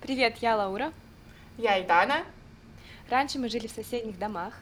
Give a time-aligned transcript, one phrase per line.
[0.00, 0.92] Привет, я Лаура.
[1.58, 2.24] Я Айдана.
[3.10, 4.54] Раньше мы жили в соседних домах,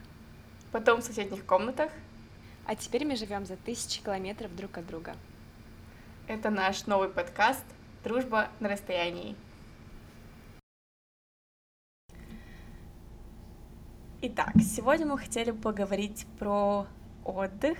[0.72, 1.92] Потом в соседних комнатах.
[2.66, 5.14] а теперь мы живем за тысячи километров друг от друга.
[6.26, 7.64] Это наш новый подкаст
[8.02, 9.36] «Дружба на расстоянии».
[14.20, 16.86] Итак, сегодня мы хотели поговорить про
[17.24, 17.78] отдых.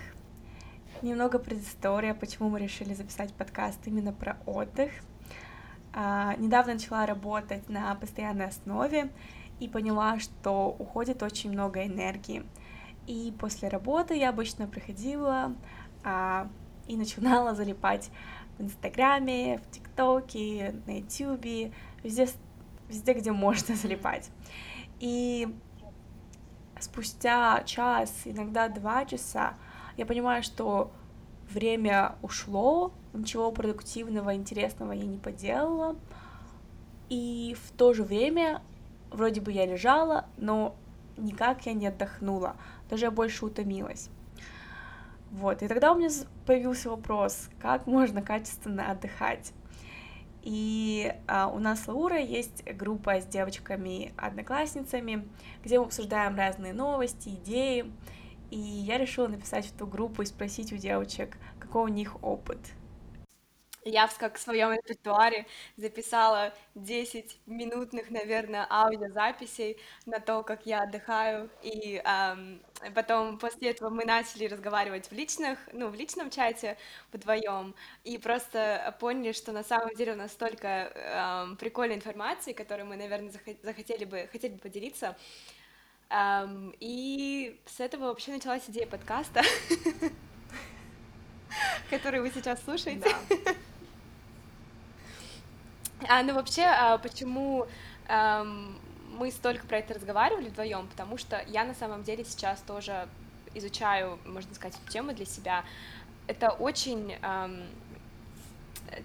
[1.02, 4.92] Немного предыстория, почему мы решили записать подкаст именно про отдых.
[6.00, 9.10] А, недавно начала работать на постоянной основе
[9.58, 12.44] и поняла, что уходит очень много энергии.
[13.08, 15.56] И после работы я обычно приходила
[16.04, 16.48] а,
[16.86, 18.10] и начинала залипать
[18.58, 21.72] в Инстаграме, в ТикТоке, на Ютубе,
[22.04, 22.28] везде,
[22.88, 24.30] везде, где можно залипать.
[25.00, 25.52] И
[26.78, 29.54] спустя час, иногда два часа,
[29.96, 30.92] я понимаю, что
[31.50, 35.96] время ушло, ничего продуктивного, интересного я не поделала,
[37.08, 38.62] и в то же время
[39.10, 40.74] вроде бы я лежала, но
[41.16, 42.56] никак я не отдохнула,
[42.90, 44.10] даже я больше утомилась.
[45.30, 46.10] Вот, и тогда у меня
[46.46, 49.52] появился вопрос, как можно качественно отдыхать.
[50.42, 55.28] И а, у нас с Лаурой есть группа с девочками-одноклассницами,
[55.62, 57.92] где мы обсуждаем разные новости, идеи.
[58.50, 62.58] И я решила написать в эту группу и спросить у девочек, какой у них опыт.
[63.84, 65.46] Я в как в своем репертуаре
[65.76, 72.60] записала 10 минутных, наверное, аудиозаписей на то, как я отдыхаю, и эм,
[72.94, 76.76] потом после этого мы начали разговаривать в личных, ну, в личном чате
[77.12, 77.74] вдвоем,
[78.04, 82.96] и просто поняли, что на самом деле у нас столько эм, прикольной информации, которую мы,
[82.96, 85.16] наверное, захотели бы, хотели бы поделиться,
[86.10, 89.42] эм, и с этого вообще началась идея подкаста,
[91.90, 93.14] который вы сейчас слушаете.
[96.08, 97.66] А, ну вообще, а, почему
[98.08, 103.08] мы столько про это разговаривали вдвоем, потому что я на самом деле сейчас тоже
[103.54, 105.64] изучаю, можно сказать, эту тему для себя.
[106.26, 107.14] Это очень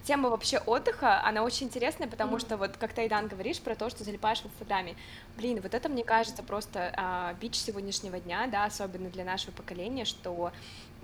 [0.04, 2.40] тема вообще отдыха, она очень интересная, потому mm-hmm.
[2.40, 4.96] что вот как ты, Айдан, говоришь про то, что залипаешь в Инстаграме.
[5.36, 10.04] Блин, вот это, мне кажется, просто а, бич сегодняшнего дня, да, особенно для нашего поколения,
[10.04, 10.52] что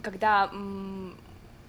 [0.02, 1.16] когда м-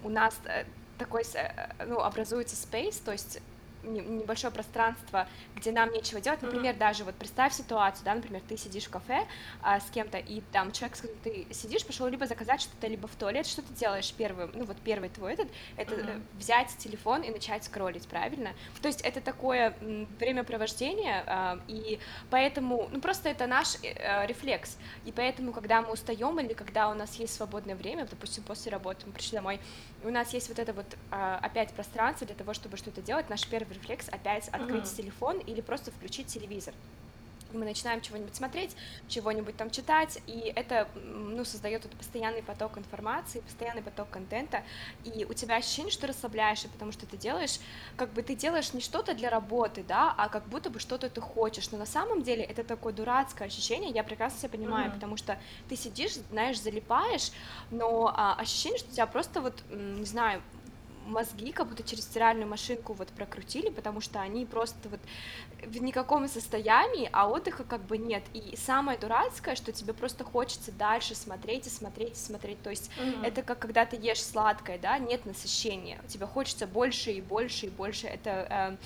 [0.02, 0.64] у нас э,
[0.98, 3.40] такой, э, ну, образуется space, то есть
[3.82, 6.42] небольшое пространство, где нам нечего делать.
[6.42, 6.78] Например, mm-hmm.
[6.78, 9.26] даже вот представь ситуацию, да, например, ты сидишь в кафе
[9.62, 13.08] а, с кем-то, и там человек, с которым ты сидишь, пошел либо заказать что-то, либо
[13.08, 16.22] в туалет, что ты делаешь первым, ну вот первый твой этот, это mm-hmm.
[16.38, 18.52] взять телефон и начать скроллить, правильно?
[18.80, 19.74] То есть это такое
[20.18, 21.98] времяпровождение, а, и
[22.30, 26.94] поэтому, ну просто это наш а, рефлекс, и поэтому, когда мы устаем или когда у
[26.94, 29.60] нас есть свободное время, допустим, после работы мы пришли домой,
[30.04, 33.46] у нас есть вот это вот а, опять пространство для того, чтобы что-то делать, наш
[33.46, 34.96] первый рефлекс опять открыть mm-hmm.
[34.96, 36.74] телефон или просто включить телевизор
[37.54, 38.76] мы начинаем чего-нибудь смотреть,
[39.08, 44.62] чего-нибудь там читать, и это, ну, создает вот постоянный поток информации, постоянный поток контента,
[45.04, 47.58] и у тебя ощущение, что расслабляешься, потому что ты делаешь,
[47.96, 51.20] как бы ты делаешь не что-то для работы, да, а как будто бы что-то ты
[51.20, 54.94] хочешь, но на самом деле это такое дурацкое ощущение, я прекрасно себя понимаю, mm-hmm.
[54.94, 57.32] потому что ты сидишь, знаешь, залипаешь,
[57.70, 60.42] но а, ощущение, что тебя просто вот, не знаю,
[61.06, 65.00] мозги как будто через стиральную машинку вот прокрутили, потому что они просто вот
[65.64, 68.22] в никаком состоянии, а отдыха как бы нет.
[68.34, 72.62] И самое дурацкое, что тебе просто хочется дальше смотреть и смотреть и смотреть.
[72.62, 73.26] То есть mm-hmm.
[73.26, 77.70] это как когда ты ешь сладкое, да, нет насыщения, тебе хочется больше и больше и
[77.70, 78.06] больше.
[78.06, 78.76] Это, э,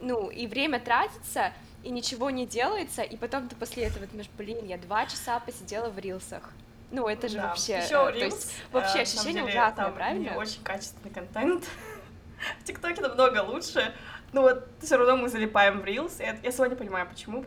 [0.00, 4.66] ну, и время тратится, и ничего не делается, и потом ты после этого думаешь, блин,
[4.66, 6.50] я два часа посидела в рилсах.
[6.90, 7.48] Ну, это же да.
[7.48, 7.78] вообще...
[7.78, 10.30] Еще э, то есть, вообще ощущение деле, ужасное, там правильно?
[10.30, 11.64] Не очень качественный контент.
[12.60, 13.94] В ТикТоке намного лучше.
[14.32, 16.14] Но вот все равно мы залипаем в Reels.
[16.18, 17.44] Я, я сегодня понимаю, почему.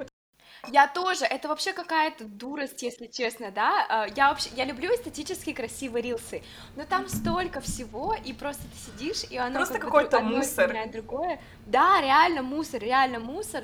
[0.72, 3.86] Я тоже, это вообще какая-то дурость, если честно, да.
[3.90, 6.44] А, я вообще, я люблю эстетически красивые рилсы,
[6.76, 10.74] но там столько всего, и просто ты сидишь, и оно просто как какой-то мусор.
[10.92, 11.40] другое.
[11.66, 13.64] Да, реально мусор, реально мусор.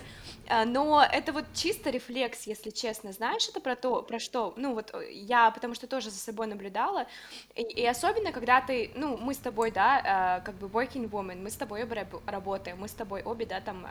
[0.49, 3.11] А, но это вот чисто рефлекс, если честно.
[3.13, 4.53] Знаешь, это про то, про что?
[4.57, 7.07] Ну вот э, я, потому что тоже за собой наблюдала,
[7.55, 11.41] и, и особенно, когда ты, ну, мы с тобой, да, а, как бы working woman,
[11.41, 13.87] мы с тобой обе работаем, мы с тобой обе, да, там,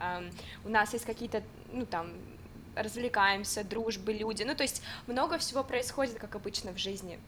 [0.64, 2.12] у нас есть какие-то, ну, там,
[2.74, 7.18] развлекаемся, дружбы, люди, ну, то есть много всего происходит, как обычно в жизни.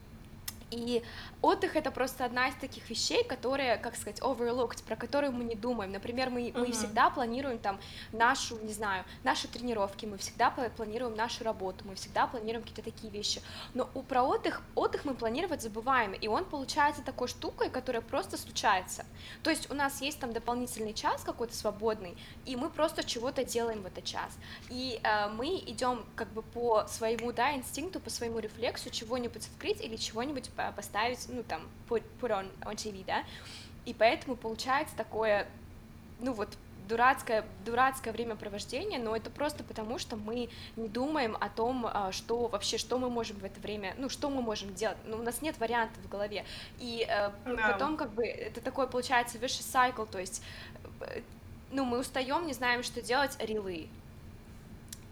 [0.74, 1.02] И
[1.40, 5.54] отдых это просто одна из таких вещей, которые, как сказать, overlooked, про которые мы не
[5.54, 5.92] думаем.
[5.92, 6.58] Например, мы, uh-huh.
[6.58, 7.78] мы всегда планируем там
[8.12, 13.12] нашу, не знаю, наши тренировки, мы всегда планируем нашу работу, мы всегда планируем какие-то такие
[13.12, 13.40] вещи.
[13.74, 18.36] Но у, про отдых, отдых мы планировать забываем, и он получается такой штукой, которая просто
[18.36, 19.04] случается.
[19.42, 22.16] То есть у нас есть там дополнительный час какой-то свободный,
[22.46, 24.32] и мы просто чего-то делаем в этот час.
[24.70, 29.80] И э, мы идем как бы по своему, да, инстинкту, по своему рефлексу чего-нибудь открыть
[29.80, 33.24] или чего-нибудь поставить, ну, там, put, on, on TV, да,
[33.84, 35.46] и поэтому получается такое,
[36.20, 36.48] ну, вот,
[36.88, 42.46] дурацкое, дурацкое времяпровождение, но это просто потому, что мы не думаем о том, а, что
[42.48, 45.42] вообще, что мы можем в это время, ну, что мы можем делать, ну, у нас
[45.42, 46.44] нет вариантов в голове,
[46.78, 50.42] и э, потом, как бы, это такое, получается, vicious cycle, то есть,
[51.00, 51.22] э,
[51.70, 53.88] ну, мы устаем, не знаем, что делать, релы,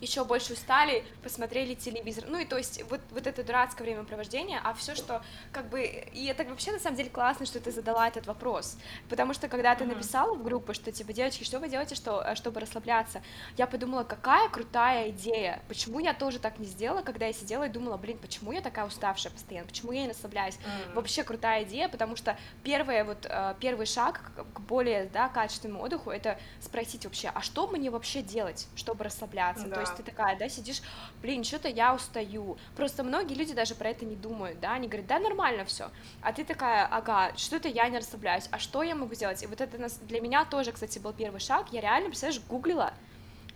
[0.02, 2.24] еще больше устали, посмотрели телевизор.
[2.28, 5.22] Ну и то есть вот, вот это дурацкое времяпровождение, а все, что
[5.52, 5.82] как бы...
[6.12, 8.76] И это вообще на самом деле классно, что ты задала этот вопрос,
[9.08, 12.34] потому что когда ты написала в группу, что типа, девочки, что вы делаете, что, э,
[12.34, 13.22] чтобы расслабляться,
[13.56, 17.68] я подумала, какая крутая идея, почему я тоже так не сделала, когда я сидела и
[17.68, 20.56] думала, блин, почему я такая уставшая постоянно, почему я не расслабляюсь.
[20.56, 20.94] Mm-hmm.
[20.94, 26.10] Вообще крутая идея, потому что первое, вот, э, первый шаг к более да, качественному отдыху,
[26.10, 29.66] это спросить вообще, а что мне вообще делать, чтобы расслабляться?
[29.68, 29.76] Да.
[29.76, 30.82] То есть есть ты такая, да, сидишь,
[31.20, 32.56] блин, что-то я устаю.
[32.76, 35.90] Просто многие люди даже про это не думают, да, они говорят, да, нормально все.
[36.20, 39.42] А ты такая, ага, что-то я не расслабляюсь, а что я могу сделать?
[39.42, 41.66] И вот это для меня тоже, кстати, был первый шаг.
[41.70, 42.92] Я реально, представляешь, гуглила,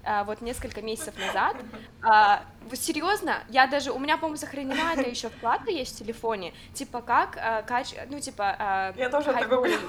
[0.07, 1.57] а, вот несколько месяцев назад.
[2.03, 7.03] А, серьезно, я даже, у меня, по-моему, сохранена это еще вкладка есть в телефоне, типа
[7.03, 8.57] как, а, кач, ну, типа...
[8.59, 9.81] А, я тоже это гуглила.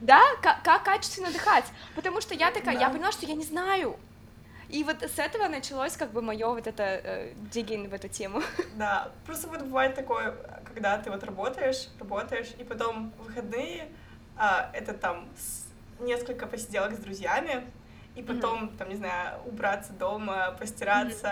[0.00, 1.64] Да, как, как качественно дыхать,
[1.94, 2.80] потому что я такая, да.
[2.82, 3.96] я поняла, что я не знаю,
[4.74, 8.42] и вот с этого началось как бы мое вот это э, digging в эту тему.
[8.76, 10.34] Да, просто вот бывает такое,
[10.64, 13.88] когда ты вот работаешь, работаешь, и потом выходные,
[14.36, 15.28] а, это там
[16.00, 17.64] несколько посиделок с друзьями,
[18.16, 18.76] и потом, mm-hmm.
[18.76, 21.28] там, не знаю, убраться дома, постираться,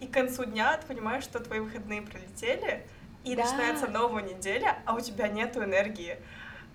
[0.00, 0.04] mm-hmm.
[0.04, 2.88] и к концу дня ты понимаешь, что твои выходные пролетели,
[3.22, 3.44] и да.
[3.44, 6.18] начинается новая неделя, а у тебя нету энергии.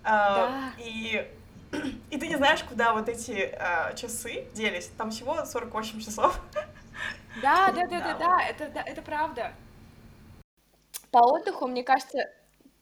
[0.02, 0.72] А, да.
[0.78, 1.30] И
[2.10, 4.90] и ты не знаешь, куда вот эти э, часы делись.
[4.96, 6.40] Там всего 48 часов.
[7.42, 9.52] Да, да, да, да, да, это, да, это правда.
[11.10, 12.30] По отдыху, мне кажется,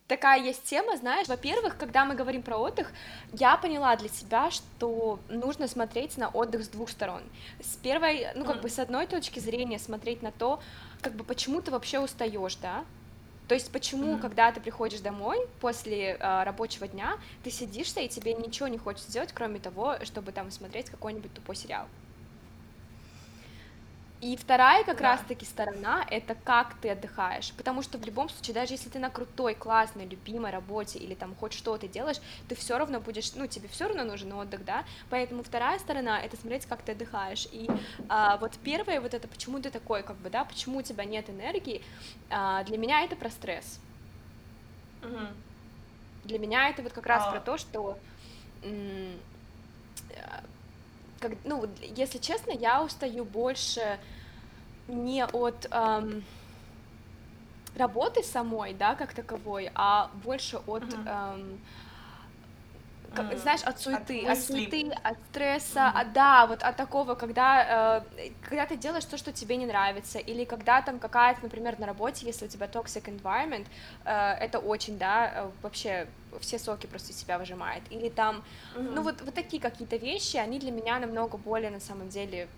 [0.06, 2.93] такая есть тема, знаешь, во-первых, когда мы говорим про отдых,
[3.32, 7.23] я поняла для себя, что нужно смотреть на отдых с двух сторон.
[7.61, 8.62] С первой, ну, как mm.
[8.62, 10.61] бы с одной точки зрения смотреть на то,
[11.00, 12.85] как бы почему ты вообще устаешь, да,
[13.49, 14.20] то есть почему, mm-hmm.
[14.20, 19.12] когда ты приходишь домой после э, рабочего дня, ты сидишься и тебе ничего не хочется
[19.12, 21.87] делать, кроме того, чтобы там смотреть какой-нибудь тупой сериал?
[24.20, 25.11] И вторая как да.
[25.12, 29.11] раз-таки сторона— это как ты отдыхаешь, потому что в любом случае, даже если ты на
[29.11, 32.16] крутой, классной, любимой работе или там хоть что ты делаешь,
[32.49, 36.38] ты все равно будешь, ну, тебе все равно нужен отдых, да, поэтому вторая сторона— это
[36.38, 37.69] смотреть, как ты отдыхаешь, и
[38.08, 41.28] а, вот первое вот это, почему ты такой, как бы, да, почему у тебя нет
[41.28, 41.82] энергии,
[42.31, 43.78] а, для меня это про стресс.
[45.02, 45.26] Угу.
[46.25, 47.31] Для меня это вот как раз а...
[47.32, 47.99] про то, что
[51.29, 51.67] как, ну,
[51.97, 53.99] если честно, я устаю больше
[54.88, 56.23] не от эм,
[57.76, 61.35] работы самой, да, как таковой, а больше от uh-huh.
[61.35, 61.61] эм,
[63.14, 63.38] как, mm.
[63.38, 66.00] знаешь, от суеты, от, от суеты, от стресса, mm.
[66.00, 70.19] от, да, вот от такого, когда, э, когда ты делаешь то, что тебе не нравится,
[70.19, 73.66] или когда там какая-то, например, на работе, если у тебя toxic environment,
[74.05, 76.06] э, это очень, да, э, вообще
[76.40, 78.43] все соки просто из себя выжимает, или там,
[78.75, 78.90] mm-hmm.
[78.94, 82.49] ну вот, вот такие какие-то вещи, они для меня намного более, на самом деле,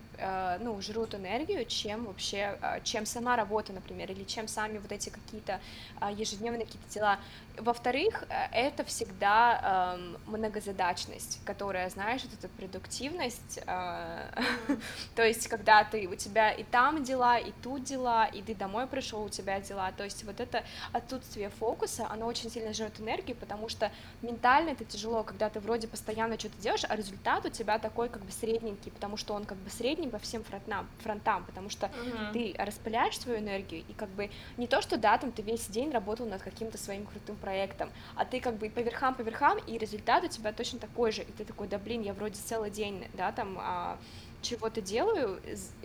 [0.60, 5.10] ну, жрут энергию, чем вообще, э, чем сама работа, например, или чем сами вот эти
[5.10, 5.60] какие-то
[6.00, 7.18] э, ежедневные какие-то дела.
[7.58, 16.50] Во-вторых, это всегда эм, многозадачность, которая, знаешь, эта продуктивность, то есть когда ты, у тебя
[16.50, 20.24] и там дела, и тут дела, и ты домой пришел, у тебя дела, то есть
[20.24, 25.48] вот это отсутствие фокуса, оно очень сильно жрет энергию, потому что ментально это тяжело, когда
[25.48, 29.34] ты вроде постоянно что-то делаешь, а результат у тебя такой как бы средненький, потому что
[29.34, 32.32] он как бы средний, средним по всем фронтам, фронтам потому что uh-huh.
[32.32, 35.90] ты распыляешь свою энергию, и как бы не то, что да, там ты весь день
[35.90, 39.78] работал над каким-то своим крутым проектом, а ты как бы по верхам, по верхам, и
[39.78, 43.06] результат у тебя точно такой же, и ты такой, да блин, я вроде целый день,
[43.14, 43.98] да, там а,
[44.42, 45.40] чего-то делаю,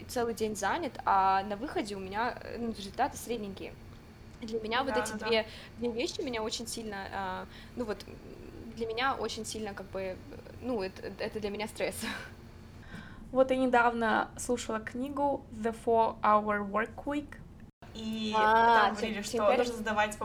[0.07, 3.73] целый день занят, а на выходе у меня ну, результаты средненькие.
[4.41, 5.27] Для меня да, вот эти да.
[5.27, 5.45] две,
[5.77, 7.97] две вещи меня очень сильно, а, ну вот,
[8.75, 10.15] для меня очень сильно как бы,
[10.61, 11.95] ну, это, это для меня стресс.
[13.31, 17.35] Вот я недавно слушала книгу The Four Hour Work Week,
[17.93, 20.17] и а, там говорили, что нужно задавать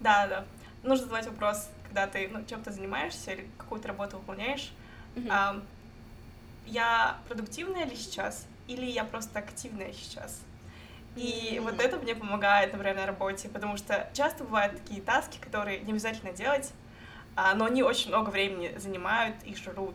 [0.00, 0.44] Да, да.
[0.82, 4.72] Нужно задавать вопрос, когда ты ну, чем-то занимаешься или какую-то работу выполняешь.
[5.14, 5.28] Mm-hmm.
[5.30, 5.62] А,
[6.66, 10.42] я продуктивная ли сейчас, или я просто активная сейчас?
[11.16, 11.20] И
[11.52, 11.60] mm-hmm.
[11.60, 15.92] вот это мне помогает, например, на работе, потому что часто бывают такие таски, которые не
[15.92, 16.72] обязательно делать,
[17.36, 19.94] а, но они очень много времени занимают и жрут.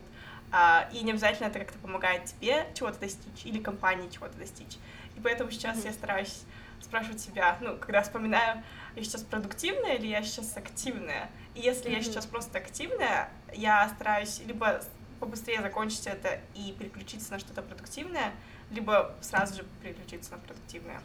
[0.92, 4.78] И не обязательно это как-то помогает тебе чего-то достичь или компании чего-то достичь.
[5.16, 5.86] И поэтому сейчас mm-hmm.
[5.86, 6.42] я стараюсь
[6.80, 8.62] спрашивать себя, ну, когда вспоминаю,
[8.96, 11.30] я сейчас продуктивная или я сейчас активная.
[11.54, 11.94] И если mm-hmm.
[11.94, 14.80] я сейчас просто активная, я стараюсь либо
[15.20, 18.32] побыстрее закончить это и переключиться на что-то продуктивное,
[18.70, 21.00] либо сразу же переключиться на продуктивное.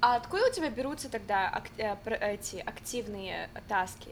[0.00, 1.96] А откуда у тебя берутся тогда э,
[2.34, 4.10] эти активные таски?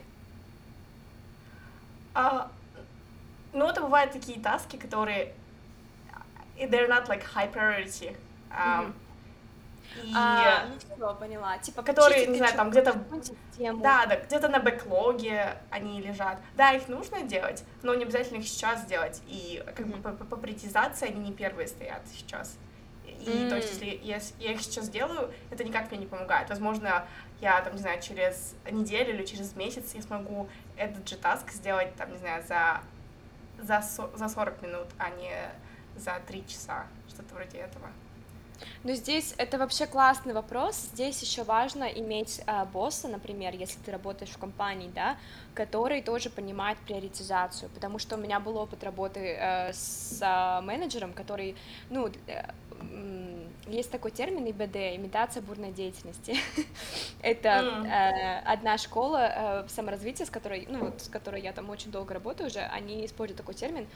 [2.15, 2.51] А,
[3.53, 5.33] ну, это бывают такие таски, которые
[6.57, 8.17] they're not like high priority.
[8.51, 8.93] Um, mm-hmm.
[10.05, 10.13] И...
[10.15, 11.59] А, ну все, поняла.
[11.59, 12.95] Типа, которые, не знаю, там где-то...
[13.83, 16.39] Да, да, где-то на бэклоге они лежат.
[16.57, 19.21] Да, их нужно делать, но не обязательно их сейчас делать.
[19.27, 19.97] И как mm-hmm.
[19.97, 22.57] бы по, по приоритизации они не первые стоят сейчас.
[23.05, 23.49] И mm-hmm.
[23.51, 26.49] то есть, если я, я их сейчас делаю, это никак мне не помогает.
[26.49, 27.05] Возможно,
[27.41, 31.95] я там, не знаю, через неделю или через месяц я смогу этот же таск сделать,
[31.97, 32.81] там, не знаю, за,
[33.63, 33.83] за,
[34.15, 35.33] за 40 минут, а не
[35.97, 37.89] за 3 часа, что-то вроде этого.
[38.85, 40.89] Ну, здесь это вообще классный вопрос.
[40.93, 45.17] Здесь еще важно иметь э, босса, например, если ты работаешь в компании, да,
[45.55, 51.13] который тоже понимает приоритизацию, потому что у меня был опыт работы э, с э, менеджером,
[51.13, 51.57] который,
[51.89, 52.45] ну, э,
[53.67, 56.37] есть такой термин ИБД, имитация бурной деятельности.
[57.23, 57.49] Это
[57.87, 62.15] э, одна школа э, саморазвития, с которой, ну вот, с которой я там очень долго
[62.15, 63.87] работаю уже, они используют такой термин,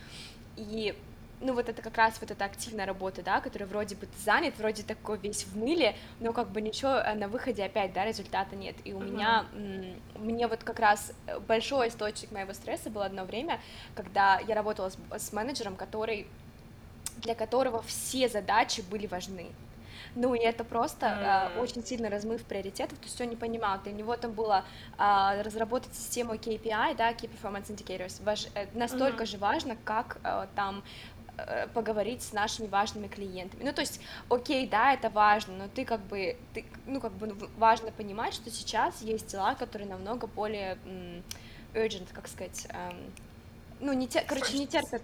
[0.56, 0.94] и
[1.40, 4.82] ну вот это как раз вот эта активная работа, да, которая вроде бы занят, вроде
[4.82, 8.76] такой весь в мыле, но как бы ничего э, на выходе опять, да, результата нет.
[8.84, 9.10] И у uh-huh.
[9.10, 9.46] меня,
[10.18, 11.12] мне вот как раз
[11.48, 13.60] большой источник моего стресса было одно время,
[13.94, 16.26] когда я работала с, с менеджером, который
[17.18, 19.46] для которого все задачи были важны.
[20.16, 21.56] Ну, и это просто mm.
[21.56, 24.64] э, очень сильно размыв приоритетов, то есть он не понимал, для него там было
[24.96, 29.26] э, разработать систему KPI, да, Key Performance Indicators, важ, э, настолько mm-hmm.
[29.26, 30.84] же важно, как э, там
[31.36, 33.64] Э, поговорить с нашими важными клиентами.
[33.64, 37.34] Ну, то есть, окей, да, это важно, но ты как бы, ты, ну, как бы
[37.56, 40.78] важно понимать, что сейчас есть дела, которые намного более
[41.72, 43.12] urgent, как сказать, эм,
[43.80, 45.02] ну, не те, короче, не терпят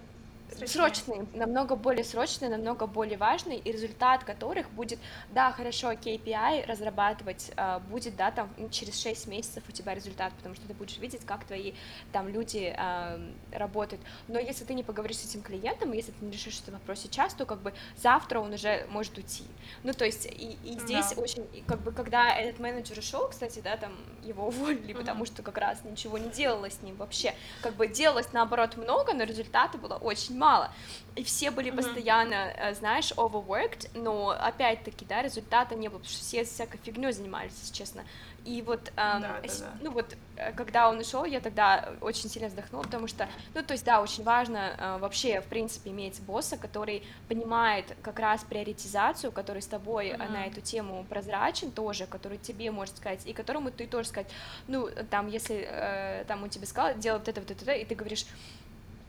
[0.65, 4.99] срочные, намного более срочные, намного более важные, и результат которых будет,
[5.31, 10.55] да, хорошо, KPI разрабатывать а, будет, да, там через 6 месяцев у тебя результат, потому
[10.55, 11.73] что ты будешь видеть, как твои
[12.11, 13.19] там люди а,
[13.51, 14.01] работают.
[14.27, 17.33] Но если ты не поговоришь с этим клиентом, если ты не решишь этот вопрос сейчас,
[17.33, 19.45] то как бы завтра он уже может уйти.
[19.83, 21.21] Ну, то есть, и, и здесь да.
[21.21, 23.93] очень, как бы, когда этот менеджер ушел, кстати, да, там
[24.23, 24.97] его уволили, mm-hmm.
[24.97, 27.33] потому что как раз ничего не делалось с ним вообще.
[27.61, 30.71] Как бы делалось наоборот много, но результата было очень мало.
[31.15, 36.23] И все были постоянно, э, знаешь, overworked, но опять-таки, да, результата не было, потому что
[36.23, 38.03] все всякой фигней занимались, если честно.
[38.45, 39.71] И вот, эм, да, да, да.
[39.81, 43.73] ну вот, э, когда он ушел, я тогда очень сильно вздохнула, потому что, ну, то
[43.73, 49.31] есть, да, очень важно э, вообще, в принципе, иметь босса, который понимает как раз приоритизацию,
[49.31, 50.31] который с тобой mm-hmm.
[50.31, 54.31] на эту тему прозрачен тоже, который тебе может сказать, и которому ты тоже сказать,
[54.67, 57.93] ну, там, если э, там он тебе сказал, делай вот это, вот это, и ты
[57.93, 58.25] говоришь,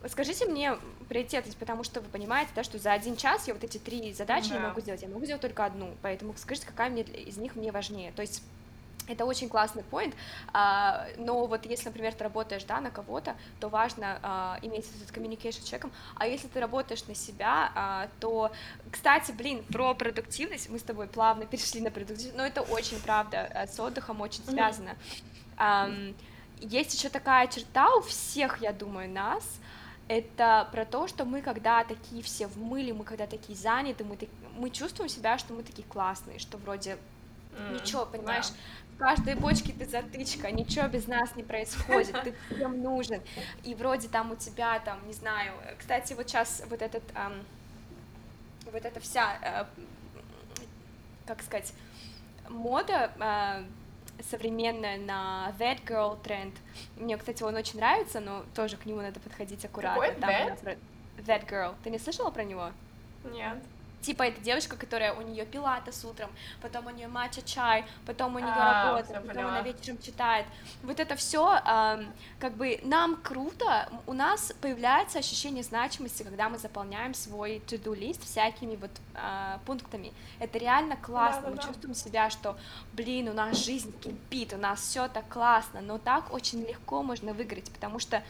[0.07, 3.77] Скажите мне приоритетность, потому что вы понимаете, да, что за один час я вот эти
[3.77, 4.55] три задачи да.
[4.55, 7.71] не могу сделать, я могу сделать только одну, поэтому скажите, какая мне из них мне
[7.71, 8.11] важнее.
[8.11, 8.43] То есть
[9.07, 10.13] это очень классный point,
[10.53, 15.15] а, но вот если, например, ты работаешь, да, на кого-то, то важно а, иметь этот
[15.15, 18.51] communication с человеком, а если ты работаешь на себя, а, то,
[18.91, 23.67] кстати, блин, про продуктивность, мы с тобой плавно перешли на продуктивность, но это очень, правда,
[23.69, 24.95] с отдыхом очень связано.
[25.57, 26.15] Mm-hmm.
[26.61, 29.43] Есть еще такая черта у всех, я думаю, нас,
[30.07, 34.17] это про то, что мы когда такие все в мыле, мы когда такие заняты, мы,
[34.57, 36.97] мы чувствуем себя, что мы такие классные, что вроде
[37.51, 38.95] mm, ничего, понимаешь, да.
[38.95, 43.21] в каждой бочке ты затычка, ничего без нас не происходит, ты всем нужен,
[43.63, 47.43] и вроде там у тебя там, не знаю, кстати, вот сейчас вот этот, эм,
[48.71, 49.65] вот эта вся, э,
[51.25, 51.73] как сказать,
[52.49, 53.63] мода э,
[54.29, 56.55] современная на That Girl тренд.
[56.97, 60.01] Мне, кстати, он очень нравится, но тоже к нему надо подходить аккуратно.
[60.01, 60.21] Какой?
[60.21, 60.59] Там that?
[60.61, 60.71] Про...
[61.23, 61.75] that Girl.
[61.83, 62.71] Ты не слышала про него?
[63.31, 63.57] Нет.
[64.03, 66.29] Типа это девочка, которая у нее пилатес утром,
[66.61, 69.49] потом у нее матча чай, потом у нее А, работа, потом поняла.
[69.49, 70.45] она вечером читает.
[70.83, 71.59] Вот это все,
[72.39, 78.23] как бы нам круто, у нас появляется ощущение значимости, когда мы заполняем свой to-do лист
[78.23, 80.11] всякими вот а, пунктами.
[80.39, 81.67] Это реально классно, мы Да-да-да.
[81.69, 82.57] чувствуем себя, что,
[82.91, 87.33] блин, у нас жизнь кипит, у нас все так классно, но так очень легко можно
[87.33, 88.21] выиграть, потому что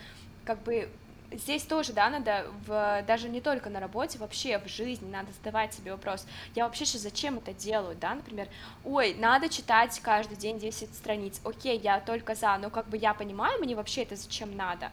[0.45, 0.89] как бы
[1.33, 5.73] здесь тоже, да, надо в, даже не только на работе, вообще в жизни надо задавать
[5.73, 6.25] себе вопрос,
[6.55, 8.47] я вообще сейчас зачем это делаю, да, например,
[8.83, 13.13] ой, надо читать каждый день 10 страниц, окей, я только за, но как бы я
[13.13, 14.91] понимаю, мне вообще это зачем надо,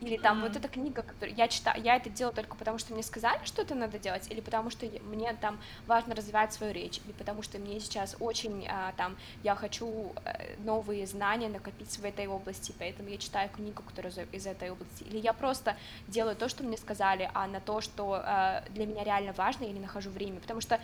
[0.00, 0.58] или там вот Мгм.
[0.58, 3.74] эта книга, которую я читаю, я это делаю только потому, что мне сказали, что это
[3.74, 7.80] надо делать, или потому что мне там важно развивать свою речь, или потому что мне
[7.80, 13.16] сейчас очень а, там я хочу э, новые знания накопить в этой области, поэтому я
[13.16, 15.76] читаю книгу, которая из- этой области, или я просто
[16.08, 19.72] делаю то, что мне сказали, а на то, что э, для меня реально важно, я
[19.72, 20.78] не нахожу время, потому что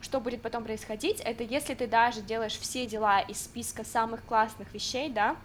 [0.00, 4.72] что будет потом происходить, это если ты даже делаешь все дела из списка самых классных
[4.74, 5.36] вещей, да,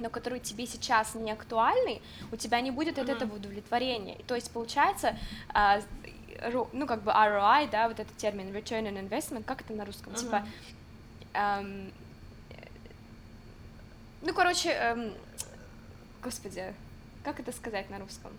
[0.00, 2.00] но которые тебе сейчас не актуальны,
[2.32, 3.16] у тебя не будет от Мгм.
[3.16, 4.16] этого удовлетворения.
[4.16, 5.16] И То есть получается,
[5.52, 5.80] а,
[6.72, 10.14] ну как бы ROI, да, вот этот термин Return on Investment, как это на русском?
[10.14, 10.46] Типа,
[11.34, 11.92] эм,
[14.22, 15.14] ну короче, эм,
[16.22, 16.74] господи,
[17.24, 18.32] как это сказать на русском?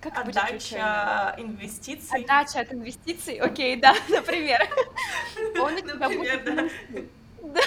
[0.00, 0.36] Как будет?
[0.36, 2.22] Отдача инвестиций.
[2.24, 4.60] Отдача от инвестиций, окей, да, например.
[5.58, 6.70] Он у тебя будет
[7.52, 7.60] да.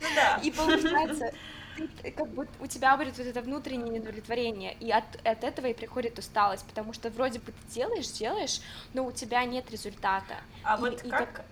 [0.00, 0.36] Ну да.
[0.42, 1.32] И получается,
[1.76, 5.74] ты, как бы у тебя будет вот это внутреннее недовлетворение, и от, от этого и
[5.74, 8.60] приходит усталость, потому что вроде бы ты делаешь, делаешь,
[8.94, 10.36] но у тебя нет результата.
[10.64, 11.44] А И- вот и как...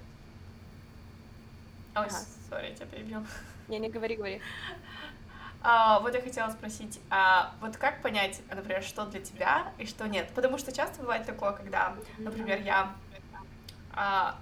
[1.96, 2.10] Ой, Ага.
[2.48, 3.26] сори, я тебя перебил.
[3.68, 4.40] Не, не говори, говори.
[5.62, 10.08] А, вот я хотела спросить, а вот как понять, например, что для тебя и что
[10.08, 10.30] нет?
[10.34, 12.92] Потому что часто бывает такое, когда, например, я,
[13.92, 14.38] а,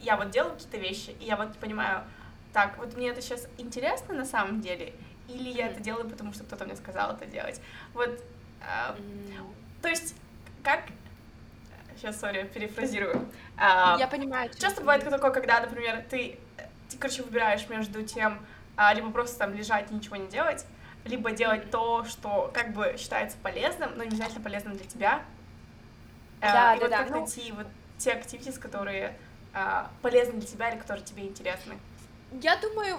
[0.00, 2.04] я вот делаю какие-то вещи, и я вот понимаю,
[2.52, 4.92] так, вот мне это сейчас интересно на самом деле,
[5.28, 7.60] или я это делаю, потому что кто-то мне сказал это делать.
[7.94, 8.20] Вот,
[8.60, 10.14] М, то есть,
[10.62, 10.84] как...
[11.96, 13.28] Сейчас, сори, перефразирую.
[13.60, 14.50] А, Я понимаю.
[14.56, 18.38] Часто бывает такое, когда, например, ты, э, ты, короче, выбираешь между тем,
[18.76, 20.64] а, либо просто там лежать и ничего не делать,
[21.04, 25.22] либо делать то, что как бы считается полезным, но не обязательно полезным для тебя.
[26.40, 27.66] Да, и да, вот да, как ну- найти вот
[27.98, 29.16] те активитис, которые
[30.02, 31.78] полезны для тебя или которые тебе интересны.
[32.42, 32.98] Я думаю,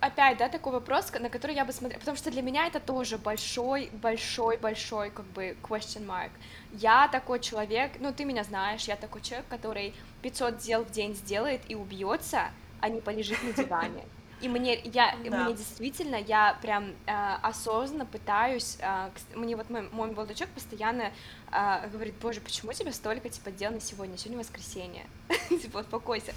[0.00, 3.18] опять, да, такой вопрос, на который я бы смотрела, потому что для меня это тоже
[3.18, 6.30] большой, большой, большой, как бы, question mark.
[6.72, 11.14] Я такой человек, ну, ты меня знаешь, я такой человек, который 500 дел в день
[11.14, 14.04] сделает и убьется, а не полежит на диване.
[14.40, 15.44] И мне, я, Да.
[15.44, 21.12] мне действительно, я прям э, осознанно пытаюсь, э, мне вот мой, мой молодой человек постоянно
[21.52, 25.04] э, говорит, боже, почему у тебя столько, типа, дел на сегодня, сегодня воскресенье,
[25.50, 26.32] типа, успокойся.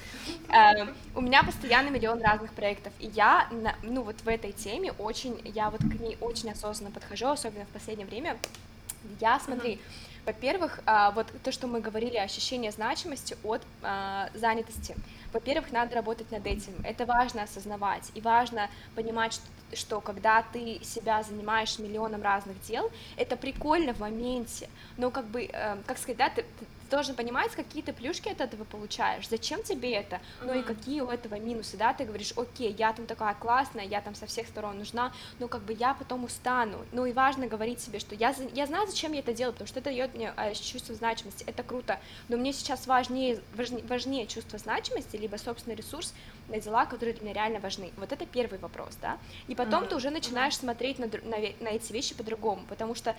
[0.50, 0.86] Э,
[1.16, 5.39] У меня постоянно миллион разных проектов, и я, на- ну, вот в этой теме очень,
[5.56, 8.38] я вот к ней очень осознанно подхожу, особенно в последнее время.
[9.22, 9.80] Я, смотри,
[10.25, 14.95] во-первых, а, вот то, что мы говорили, ощущение значимости от а, занятости.
[15.33, 16.73] Во-первых, надо работать над этим.
[16.83, 18.12] Это важно осознавать.
[18.13, 23.99] И важно понимать, что, что когда ты себя занимаешь миллионом разных дел, это прикольно в
[23.99, 24.69] моменте.
[24.97, 26.45] Но как бы, э, как сказать, да, ты,
[26.89, 29.28] должен понимать, какие ты плюшки от этого получаешь.
[29.30, 30.22] Зачем тебе это?
[30.41, 31.93] Ну и какие у этого минусы, да?
[31.93, 35.62] Ты говоришь, окей, я там такая классная, я там со всех сторон нужна, но как
[35.63, 36.86] бы я потом устану.
[36.91, 39.80] Ну и важно говорить себе, что я, я знаю, зачем я это делаю, потому что
[39.80, 44.60] это дает мне э, чувство значимости, это круто, но мне сейчас важнее, важнее, важнее чувство
[44.60, 46.13] значимости, либо собственный ресурс
[46.50, 47.91] на дела, которые для меня реально важны.
[47.98, 49.17] Вот это первый вопрос, да?
[49.48, 53.15] И потом Мгм, ты уже начинаешь смотреть на, на на эти вещи по-другому, потому что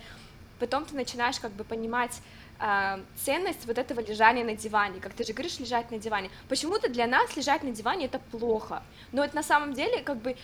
[0.59, 2.21] потом ты начинаешь как бы понимать
[2.59, 6.29] а, ценность вот этого лежания на диване, как ты же говоришь, лежать на диване.
[6.47, 10.35] Почему-то для нас лежать на диване это плохо, но это на самом деле как бы,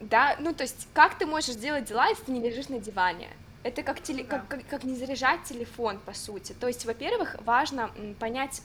[0.00, 3.28] да, ну то есть как ты можешь делать дела, если ты не лежишь на диване?
[3.62, 4.40] Это как, теле, Да.
[4.40, 6.52] как, как, как не заряжать телефон, по сути.
[6.52, 8.60] То есть, во-первых, важно понять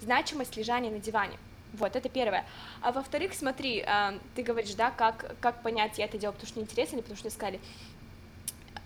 [0.00, 1.38] значимость лежания на диване.
[1.74, 2.46] Вот, это первое.
[2.80, 6.58] А во-вторых, смотри, а, ты говоришь, да, как, как понять, я это делаю, потому что
[6.58, 7.60] неинтересно или потому что искали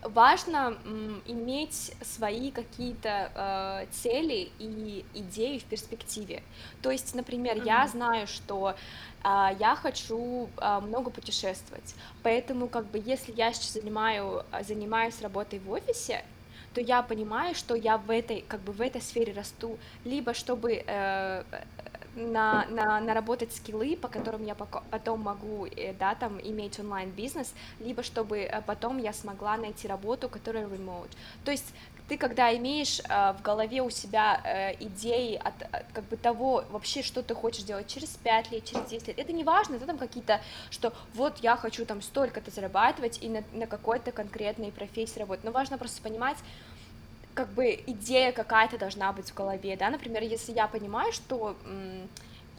[0.02, 0.78] важно
[1.26, 6.42] иметь свои какие-то э, цели и идеи в перспективе.
[6.80, 7.88] То есть, например, я Мгм.
[7.88, 8.76] знаю, что
[9.20, 15.20] а, я хочу а, много путешествовать, поэтому как бы если я сейчас занимаю, а, занимаюсь
[15.20, 16.24] работой в офисе,
[16.72, 20.84] то я понимаю, что я в этой, как бы в этой сфере расту, либо чтобы
[20.86, 21.44] э,
[22.16, 28.02] на, на, наработать скиллы, по которым я потом могу, э, да, там, иметь онлайн-бизнес, либо
[28.02, 31.10] чтобы э, потом я смогла найти работу, которая remote.
[31.44, 31.72] То есть
[32.08, 36.64] ты когда имеешь э, в голове у себя э, идеи от, от как бы того
[36.70, 39.86] вообще, что ты хочешь делать через 5 лет, через 10 лет, это не важно, это
[39.86, 40.40] там какие-то,
[40.70, 45.50] что вот я хочу там столько-то зарабатывать и на, на какой-то конкретной профессии работать, но
[45.50, 46.38] важно просто понимать,
[47.38, 51.54] как бы идея какая-то должна быть в голове, да, например, если я понимаю, что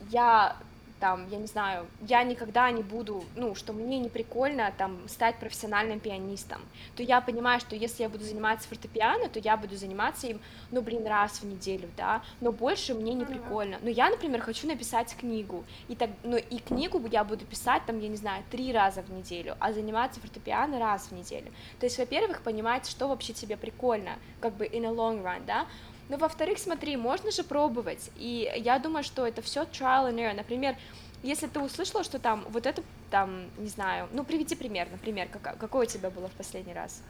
[0.09, 0.55] я
[0.99, 5.37] там, я не знаю, я никогда не буду, ну, что мне не прикольно там стать
[5.39, 6.61] профессиональным пианистом,
[6.95, 10.39] то я понимаю, что если я буду заниматься фортепиано, то я буду заниматься им,
[10.71, 13.77] ну, блин, раз в неделю, да, но больше мне не прикольно.
[13.81, 17.99] Но я, например, хочу написать книгу, и так, ну, и книгу я буду писать там,
[17.99, 21.51] я не знаю, три раза в неделю, а заниматься фортепиано раз в неделю.
[21.79, 25.65] То есть, во-первых, понимать, что вообще тебе прикольно, как бы in a long run, да,
[26.09, 30.15] но ну, во-вторых, смотри, можно же пробовать, и я думаю, что это все trial and
[30.15, 30.33] error.
[30.33, 30.75] Например,
[31.21, 35.57] если ты услышала, что там вот это там, не знаю, ну приведи пример, например, как,
[35.59, 37.03] какой у тебя было в последний раз?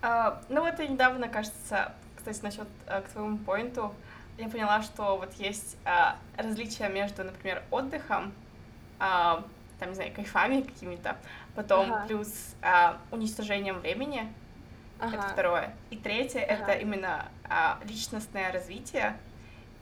[0.00, 3.94] Uh, ну вот я недавно, кажется, кстати, насчет uh, к твоему поинту,
[4.38, 8.32] я поняла, что вот есть uh, различия между, например, отдыхом,
[8.98, 9.44] uh,
[9.78, 11.18] там, не знаю, кайфами какими-то,
[11.54, 12.06] потом ага.
[12.06, 14.32] плюс uh, уничтожением времени,
[15.04, 15.16] Ага.
[15.16, 15.76] Это второе.
[15.90, 16.72] И третье ага.
[16.72, 19.16] это именно а, личностное развитие.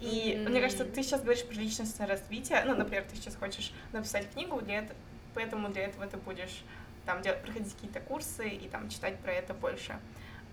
[0.01, 0.49] И mm-hmm.
[0.49, 2.63] мне кажется, ты сейчас говоришь про личностное развитие.
[2.65, 4.99] Ну, например, ты сейчас хочешь написать книгу, для этого,
[5.35, 6.65] поэтому для этого ты будешь
[7.07, 9.99] там делать, проходить какие-то курсы и там читать про это больше.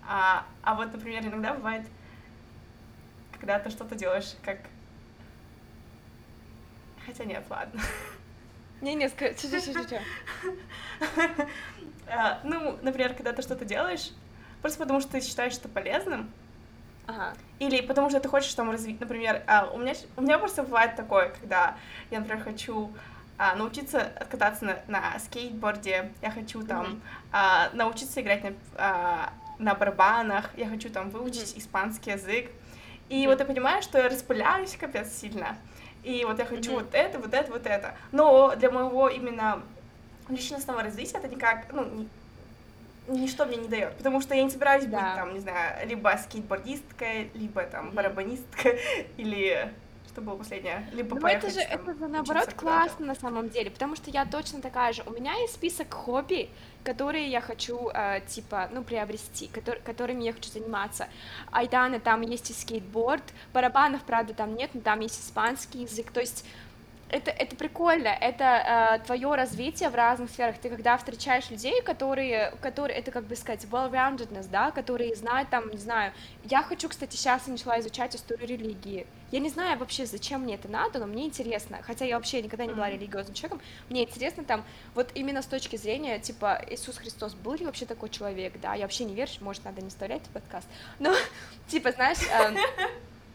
[0.07, 1.85] А, а вот, например, иногда бывает,
[3.33, 4.59] когда ты что-то делаешь как...
[7.05, 7.81] Хотя нет, ладно.
[8.81, 9.09] Не-не.
[12.11, 14.09] А, ну, например, когда ты что-то делаешь,
[14.61, 16.29] просто потому что ты считаешь это полезным.
[17.07, 17.33] Ага.
[17.57, 20.95] Или потому что ты хочешь там развить, например, а, у меня у меня просто бывает
[20.95, 21.75] такое, когда
[22.11, 22.91] я, например, хочу
[23.39, 26.99] а, научиться кататься на, на скейтборде, я хочу там mm-hmm.
[27.31, 31.59] а, научиться играть на, а, на барабанах, я хочу там выучить mm-hmm.
[31.59, 32.51] испанский язык.
[33.07, 33.27] И mm-hmm.
[33.27, 35.57] вот я понимаю, что я распыляюсь капец сильно.
[36.03, 36.75] И вот я хочу mm-hmm.
[36.75, 37.95] вот это, вот это, вот это.
[38.11, 39.63] Но для моего именно
[40.27, 42.07] личностного развития это никак, ну,
[43.09, 44.97] ничто мне не дает, потому что я не собираюсь да.
[44.97, 48.69] быть там, не знаю, либо скейтбордисткой, либо там барабанистка,
[49.17, 49.71] или
[50.07, 53.95] что было последнее, либо Ну это же, там, это наоборот классно на самом деле, потому
[53.95, 56.49] что я точно такая же, у меня есть список хобби,
[56.83, 61.07] которые я хочу, э, типа, ну, приобрести, который, которыми я хочу заниматься.
[61.51, 66.19] Айдана, там есть и скейтборд, барабанов, правда, там нет, но там есть испанский язык, то
[66.19, 66.45] есть
[67.09, 70.57] это, это прикольно, это э, твое развитие в разных сферах.
[70.59, 75.69] Ты когда встречаешь людей, которые, которые это как бы сказать, well-roundedness, да, которые знают там,
[75.69, 79.07] не знаю, я хочу, кстати, сейчас я начала изучать историю религии.
[79.31, 81.79] Я не знаю вообще, зачем мне это надо, но мне интересно.
[81.83, 84.63] Хотя я вообще никогда не была религиозным человеком, мне интересно там,
[84.95, 88.83] вот именно с точки зрения, типа, Иисус Христос был ли вообще такой человек, да, я
[88.83, 90.67] вообще не верю, может, надо не вставлять в подкаст,
[90.99, 91.13] но,
[91.67, 92.55] типа, знаешь, э,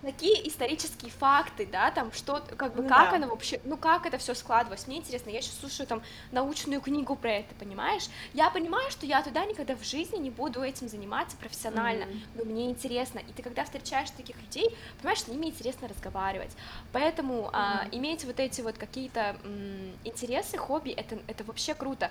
[0.04, 3.16] такие исторические факты, да, там что, как бы, ну, как да.
[3.16, 7.16] оно вообще, ну как это все складывалось, мне интересно, я сейчас слушаю там научную книгу
[7.16, 11.36] про это, понимаешь, я понимаю, что я туда никогда в жизни не буду этим заниматься
[11.36, 12.26] профессионально, mm-hmm.
[12.36, 16.50] но мне интересно, и ты когда встречаешь таких людей, понимаешь, с ними интересно разговаривать,
[16.92, 17.50] поэтому mm-hmm.
[17.52, 22.10] а, иметь вот эти вот какие-то м, интересы, хобби, это, это вообще круто,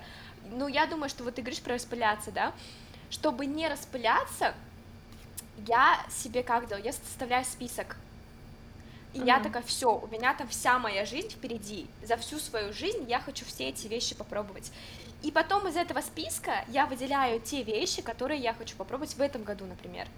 [0.50, 2.52] ну я думаю, что вот ты говоришь про распыляться, да,
[3.10, 4.54] чтобы не распыляться,
[5.66, 6.84] я себе как делаю?
[6.84, 7.96] Я составляю список.
[9.12, 9.26] И mm-hmm.
[9.26, 11.86] я такая, все, у меня там вся моя жизнь впереди.
[12.02, 14.72] За всю свою жизнь я хочу все эти вещи попробовать.
[15.22, 19.42] И потом из этого списка я выделяю те вещи, которые я хочу попробовать в этом
[19.44, 20.08] году, например.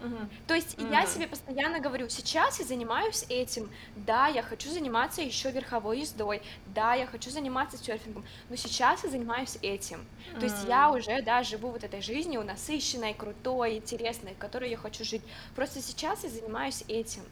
[0.00, 0.28] Угу.
[0.46, 5.50] То есть я себе постоянно говорю, сейчас я занимаюсь этим, да, я хочу заниматься еще
[5.50, 10.04] верховой ездой, да, я хочу заниматься серфингом, но сейчас я занимаюсь этим.
[10.38, 15.04] То есть я уже, да, живу вот этой жизнью насыщенной, крутой, интересной, которой я хочу
[15.04, 15.22] жить.
[15.56, 17.22] Просто сейчас я занимаюсь этим.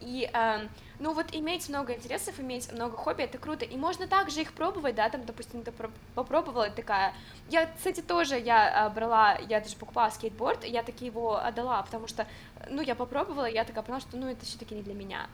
[0.00, 3.64] И, э, ну вот иметь много интересов, иметь много хобби, это круто.
[3.64, 5.72] И можно также их пробовать, да, там, допустим, ты
[6.14, 7.14] попробовала такая.
[7.48, 11.82] Я, кстати, тоже, я э, брала, я даже покупала скейтборд, и я таки его отдала,
[11.82, 12.26] потому что,
[12.68, 15.26] ну, я попробовала, и я такая поняла, что, ну, это все-таки не для меня.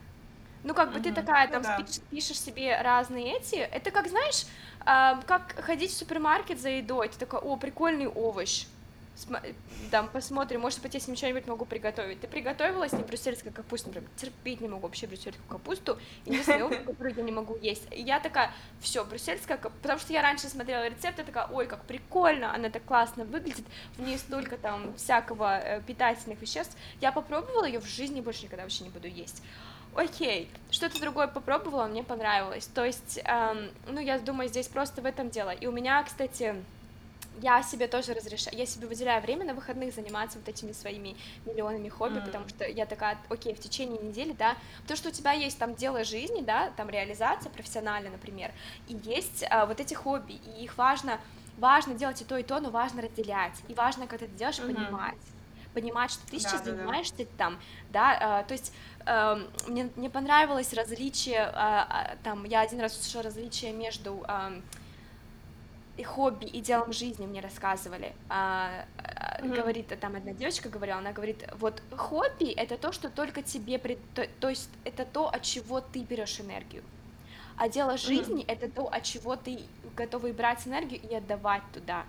[0.63, 1.03] Ну, как бы mm-hmm.
[1.03, 1.77] ты такая, ну там, ну, да.
[1.79, 4.47] пишешь, пишешь себе разные эти, это как, знаешь,
[4.81, 8.67] э, как ходить в супермаркет за едой, ты такой, о, прикольный овощ,
[9.91, 12.21] там, посмотрим, может быть, я с ним что-нибудь могу приготовить.
[12.21, 16.79] Ты приготовила с ним брюссельскую капусту, например, терпеть не могу вообще брюссельскую капусту, единственный овощ,
[16.85, 17.87] который я не могу есть.
[17.91, 21.67] И я такая, все, брюссельская капуста, потому что я раньше смотрела рецепт, я такая, ой,
[21.67, 23.65] как прикольно, она так классно выглядит,
[23.97, 26.77] в ней столько там всякого э, питательных веществ.
[27.01, 29.43] Я попробовала ее в жизни больше никогда вообще не буду есть.
[29.95, 32.67] окей, что-то другое попробовала, мне понравилось.
[32.67, 35.51] То есть, эм, ну, я думаю, здесь просто в этом дело.
[35.51, 36.55] И у меня, кстати,
[37.43, 41.89] я себе тоже разрешаю, я себе выделяю время на выходных заниматься вот этими своими миллионами
[41.89, 42.25] хобби, mm.
[42.25, 45.75] потому что я такая, окей, в течение недели, да, потому что у тебя есть там
[45.75, 48.53] дело жизни, да, там реализация профессиональная, например,
[48.89, 51.21] и есть а, вот эти хобби, и их важно,
[51.59, 54.75] важно делать и то, и то, но важно разделять, и важно, когда ты делаешь, mm-hmm.
[54.75, 55.19] понимать
[55.73, 57.25] понимать, что ты да, сейчас да, занимаешься да.
[57.39, 57.59] там,
[57.91, 58.73] да, э, то есть
[59.07, 59.37] э,
[59.69, 64.61] мне, мне понравилось различие, э, там, я один раз услышала различие между э,
[66.01, 68.13] и хобби, и делом жизни мне рассказывали.
[68.29, 69.55] А, mm-hmm.
[69.55, 73.99] Говорит, там одна девочка говорила, она говорит, вот хобби это то, что только тебе, при...
[74.15, 76.83] то, то есть это то, от чего ты берешь энергию.
[77.57, 78.53] А дело жизни mm-hmm.
[78.53, 79.61] это то, от чего ты
[79.95, 82.05] готовый брать энергию и отдавать туда.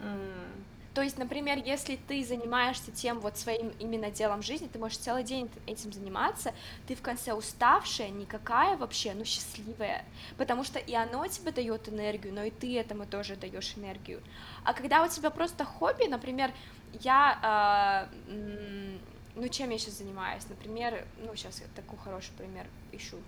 [0.00, 0.48] Mm.
[0.94, 5.22] То есть, например, если ты занимаешься тем вот своим именно делом жизни, ты можешь целый
[5.22, 6.52] день этим заниматься,
[6.86, 10.04] ты в конце уставшая, никакая вообще, ну счастливая,
[10.36, 14.20] потому что и оно тебе дает энергию, но и ты этому тоже даешь энергию.
[14.64, 16.52] А когда у тебя просто хобби, например,
[17.00, 18.96] я, э,
[19.36, 23.18] ну чем я сейчас занимаюсь, например, ну сейчас я такой хороший пример ищу,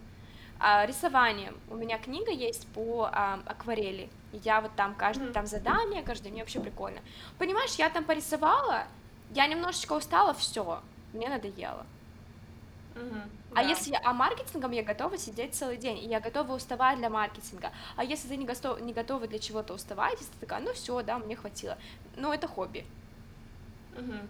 [0.86, 1.58] рисованием.
[1.68, 4.10] У меня книга есть по а, акварели.
[4.32, 7.00] я вот там каждый там задание, каждый день, мне вообще прикольно.
[7.38, 8.84] Понимаешь, я там порисовала,
[9.30, 11.86] я немножечко устала, все, мне надоело.
[12.94, 13.62] Uh-huh, а да.
[13.62, 17.70] если а маркетингом я готова сидеть целый день, и я готова уставать для маркетинга.
[17.96, 21.00] А если ты не, готов, не готова для чего-то уставать, если ты такая, ну все,
[21.02, 21.78] да, мне хватило.
[22.16, 22.84] Ну, это хобби.
[23.94, 24.26] Uh-huh.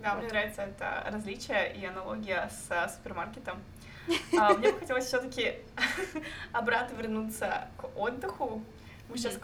[0.00, 0.22] Да, вот.
[0.22, 3.58] мне нравится это различие и аналогия с а, супермаркетом.
[4.38, 5.54] А, мне бы хотелось все-таки
[6.52, 8.62] обратно вернуться к отдыху.
[9.08, 9.38] Мы сейчас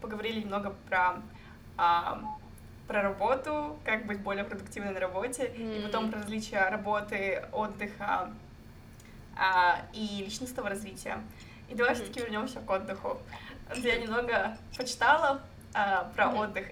[0.00, 1.22] поговорили немного про
[1.76, 2.22] а,
[2.86, 5.78] про работу, как быть более продуктивной на работе, mm-hmm.
[5.78, 8.30] и потом про различия работы, отдыха
[9.36, 11.18] а, и личностного развития.
[11.70, 11.96] И давай mm-hmm.
[11.96, 13.18] все-таки вернемся к отдыху.
[13.76, 15.40] Я немного почитала
[15.72, 16.38] а, про mm-hmm.
[16.38, 16.66] отдых.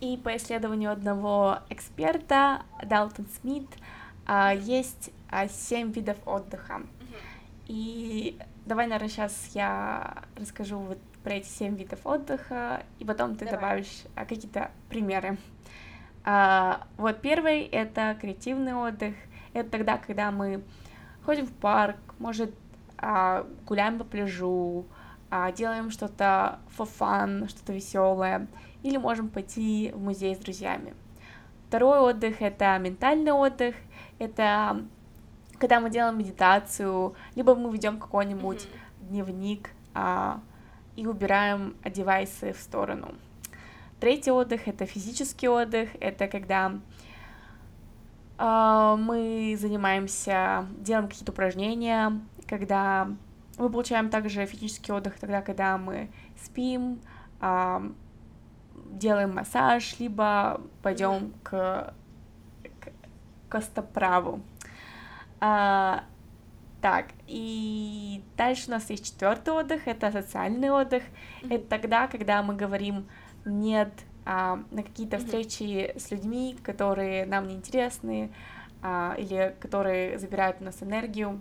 [0.00, 3.68] И по исследованию одного эксперта, Далтон Смит,
[4.26, 6.82] есть а, семь видов отдыха.
[7.66, 13.44] И давай, наверное, сейчас я расскажу вот про эти семь видов отдыха, и потом ты
[13.44, 13.60] давай.
[13.60, 15.38] добавишь а, какие-то примеры.
[16.24, 19.14] А, вот первый— это креативный отдых.
[19.52, 20.62] Это тогда, когда мы
[21.24, 22.54] ходим в парк, может,
[22.98, 24.86] а, гуляем по пляжу,
[25.30, 28.46] а, делаем что-то for fun, что-то веселое,
[28.82, 30.94] или можем пойти в музей с друзьями.
[31.68, 33.74] Второй отдых— это ментальный отдых,
[34.22, 34.84] это
[35.58, 39.08] когда мы делаем медитацию, либо мы ведем какой-нибудь mm-hmm.
[39.08, 40.40] дневник а,
[40.96, 43.14] и убираем девайсы в сторону.
[44.00, 46.72] Третий отдых это физический отдых, это когда
[48.38, 53.08] а, мы занимаемся, делаем какие-то упражнения, когда
[53.56, 56.10] мы получаем также физический отдых тогда, когда мы
[56.42, 57.00] спим,
[57.40, 57.82] а,
[58.90, 61.32] делаем массаж, либо пойдем mm-hmm.
[61.44, 61.94] к, к
[63.52, 64.40] костоправу.
[65.40, 66.04] А,
[66.80, 71.02] так, и дальше у нас есть четвертый отдых, это социальный отдых.
[71.02, 71.54] Mm-hmm.
[71.54, 73.06] Это тогда, когда мы говорим
[73.44, 73.92] нет
[74.24, 75.24] а, на какие-то mm-hmm.
[75.24, 78.32] встречи с людьми, которые нам не интересны,
[78.80, 81.40] а, или которые забирают у нас энергию.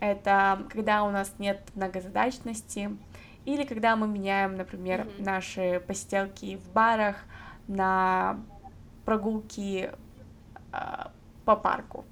[0.00, 2.90] Это когда у нас нет многозадачности,
[3.44, 5.24] или когда мы меняем, например, mm-hmm.
[5.24, 7.16] наши посиделки в барах
[7.68, 8.40] на
[9.04, 9.90] прогулки
[10.72, 11.12] а,
[11.44, 12.04] по парку.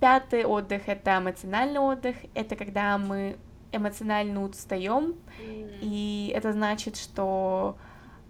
[0.00, 2.16] Пятый отдых— это эмоциональный отдых.
[2.34, 3.36] Это когда мы
[3.72, 5.78] эмоционально устаем, mm.
[5.80, 7.76] и это значит, что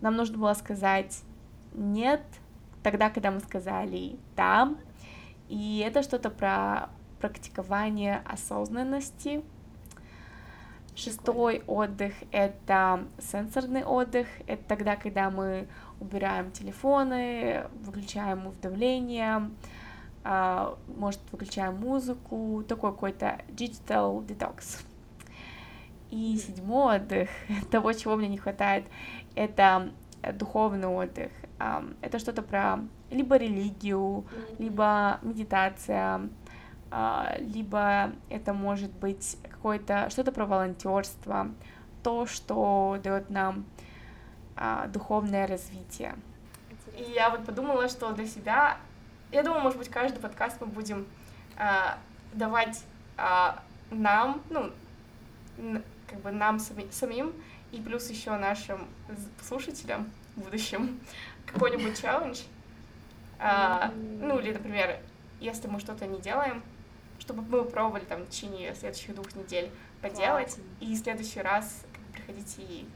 [0.00, 1.22] нам нужно было сказать
[1.74, 2.22] нет
[2.82, 4.74] тогда, когда мы сказали да.
[5.48, 6.88] И это что-то про
[7.20, 9.42] практикование осознанности.
[10.94, 14.28] Шестой отдых— это сенсорный отдых.
[14.46, 15.66] Это тогда, когда мы
[16.04, 19.50] убираем телефоны, выключаем уведомления,
[20.22, 24.84] а, может, выключаем музыку, такой какой-то digital detox.
[26.10, 27.28] И седьмой отдых,
[27.70, 28.84] того, чего мне не хватает,
[29.34, 29.90] это
[30.32, 31.30] духовный отдых.
[32.00, 34.24] Это что-то про либо религию,
[34.58, 36.28] либо медитация,
[36.90, 41.48] а, либо это может быть какое-то что-то про волонтерство,
[42.02, 43.64] то, что дает нам
[44.56, 46.14] а, духовное развитие.
[46.96, 48.78] И я вот подумала, что для себя
[49.32, 51.06] я думаю, может быть, каждый подкаст мы будем
[51.56, 51.98] а,
[52.32, 52.84] давать
[53.16, 54.72] а, нам, ну,
[56.06, 57.32] как бы нам сами, самим,
[57.72, 58.86] и плюс еще нашим
[59.42, 61.00] слушателям в будущем
[61.46, 62.42] какой-нибудь челлендж.
[63.38, 65.00] А, ну, или, например,
[65.40, 66.62] если мы что-то не делаем,
[67.18, 70.62] чтобы мы пробовали там в течение следующих двух недель поделать, Классно.
[70.80, 72.86] и в следующий раз приходить и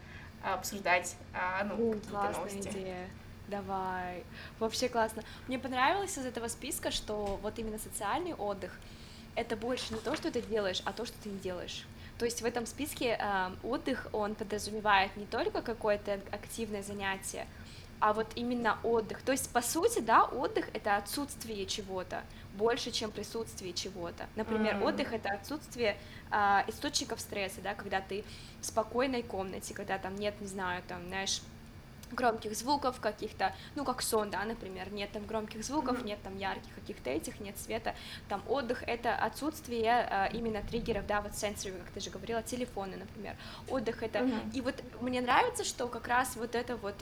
[0.43, 2.69] обсуждать а, ну, какие-то новости.
[2.69, 3.09] идея.
[3.49, 4.25] Давай.
[4.59, 5.23] Вообще классно.
[5.47, 8.73] Мне понравилось из этого списка, что вот именно социальный отдых
[9.35, 11.87] это больше не то, что ты делаешь, а то, что ты не делаешь.
[12.19, 17.47] То есть в этом списке э, отдых, он подразумевает не только какое-то активное занятие,
[18.01, 19.23] а вот именно отдых.
[19.23, 22.23] То есть, по сути, да, отдых— это отсутствие чего-то,
[22.59, 24.27] больше, чем присутствие чего-то.
[24.37, 24.83] Например, М.
[24.83, 25.97] отдых— это отсутствие
[26.31, 28.25] а, источников стресса, да, когда ты
[28.61, 31.41] в спокойной комнате, когда там нет, не знаю, там, знаешь,
[32.11, 36.07] громких звуков каких-то, ну, как сон, да, например, нет там громких звуков, Мгм.
[36.07, 37.95] нет там ярких каких-то этих, нет света,
[38.29, 42.97] там отдых— это отсутствие а, именно триггеров, да, вот sensory, как ты же говорила, телефоны,
[42.97, 43.37] например,
[43.69, 44.21] отдых— это...
[44.21, 44.51] Мгм.
[44.55, 46.97] И вот мне нравится, что как раз вот это вот...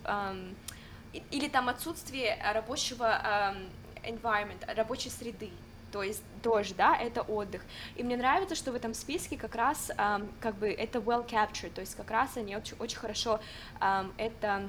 [1.13, 3.55] и- или там отсутствие рабочего
[4.07, 5.51] environment, рабочей среды,
[5.93, 7.63] то есть тоже, да, это отдых.
[7.95, 11.71] И мне нравится, что в этом списке как раз ам, как бы это well captured,
[11.71, 13.41] то есть как раз они очень, очень хорошо
[13.81, 14.69] ам, это,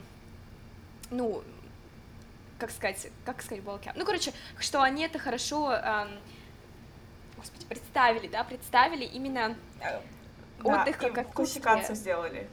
[1.10, 1.44] ну,
[2.60, 6.10] как сказать, как сказать well captured, ну, короче, что они это хорошо, ам,
[7.36, 10.02] господи, представили, да, представили именно Да,
[10.64, 11.34] отдых и как отсутствие.
[11.34, 12.48] классификацию сделали.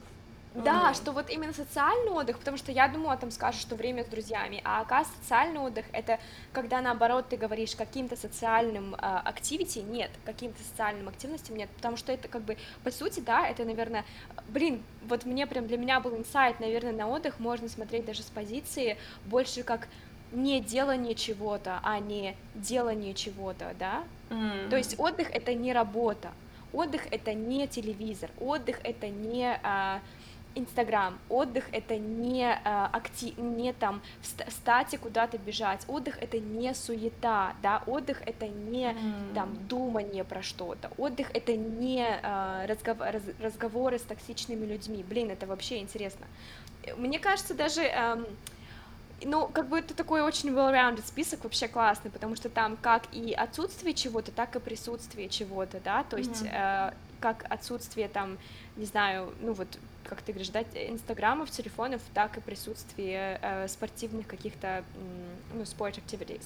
[0.54, 0.94] Да, Мгм.
[0.94, 4.60] что вот именно социальный отдых, потому что я думала, там скажешь, что время с друзьями,
[4.64, 6.20] а оказывается социальный отдых это
[6.52, 12.28] когда наоборот ты говоришь каким-то социальным активити нет, каким-то социальным активностям нет, потому что это
[12.28, 14.04] как бы по сути, да, это, наверное,
[14.46, 18.26] блин, вот мне прям для меня был инсайт, наверное, на отдых можно смотреть даже с
[18.30, 19.88] позиции больше как
[20.30, 24.70] не делание чего-то, а не делание чего-то, да, М.
[24.70, 26.30] то есть отдых это не работа,
[26.72, 30.00] отдых это не телевизор, отдых это не а,
[30.56, 33.34] Инстаграм, отдых это не а, акти...
[33.38, 38.86] не там вста- встать и куда-то бежать, отдых это не суета, да, отдых это не
[38.90, 39.34] М.
[39.34, 45.30] там думание про что-то, отдых это не а, разгов- раз- разговоры с токсичными людьми, блин,
[45.30, 46.26] это вообще интересно.
[46.96, 48.26] Мне кажется даже эм,
[49.24, 53.32] ну, как бы это такой очень well-rounded список, вообще классный, потому что там как и
[53.32, 56.50] отсутствие чего-то, так и присутствие чего-то, да, то есть Мгм.
[56.52, 58.36] э, как отсутствие там,
[58.76, 59.68] не знаю, ну вот,
[60.14, 64.85] как ты говоришь, да, инстаграмов, телефонов, так и присутствие э, спортивных каких-то,
[65.55, 66.44] ну, sport activities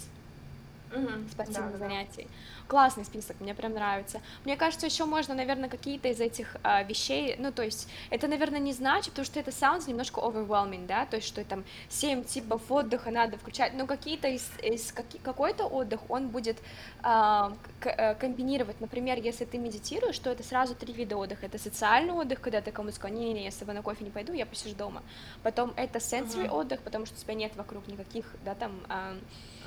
[0.90, 1.28] Мгм.
[1.30, 1.84] спортивных Да, да.
[1.88, 2.26] занятий.
[2.66, 4.20] Классный список, мне прям нравится.
[4.44, 8.60] Мне кажется, еще можно, наверное, какие-то из этих а, вещей, ну, то есть, это, наверное,
[8.60, 12.70] не значит, потому что это sounds немножко overwhelming, да, то есть, что там 7 типов
[12.70, 16.58] отдыха надо включать, но какие-то из, из какой-то отдых, он будет
[17.02, 17.52] а,
[17.84, 22.40] э, комбинировать, например, если ты медитируешь, то это сразу три вида отдыха, это социальный отдых,
[22.40, 25.02] когда ты кому сказал, не-не-не, я с тобой на кофе не пойду, я посижу дома,
[25.42, 26.54] потом это sensory Мгм.
[26.54, 29.16] отдых, потому что у тебя нет вокруг никаких, да, там, а,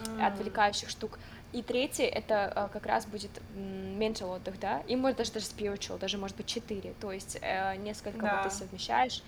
[0.08, 0.26] М.
[0.26, 1.20] отвлекающих штук.
[1.52, 5.46] И третий это а, как раз будет м, mental отдых, да, и может даже даже
[5.48, 8.44] spiritual, даже может быть четыре, то есть э, несколько вот Да.
[8.44, 9.22] ты совмещаешь,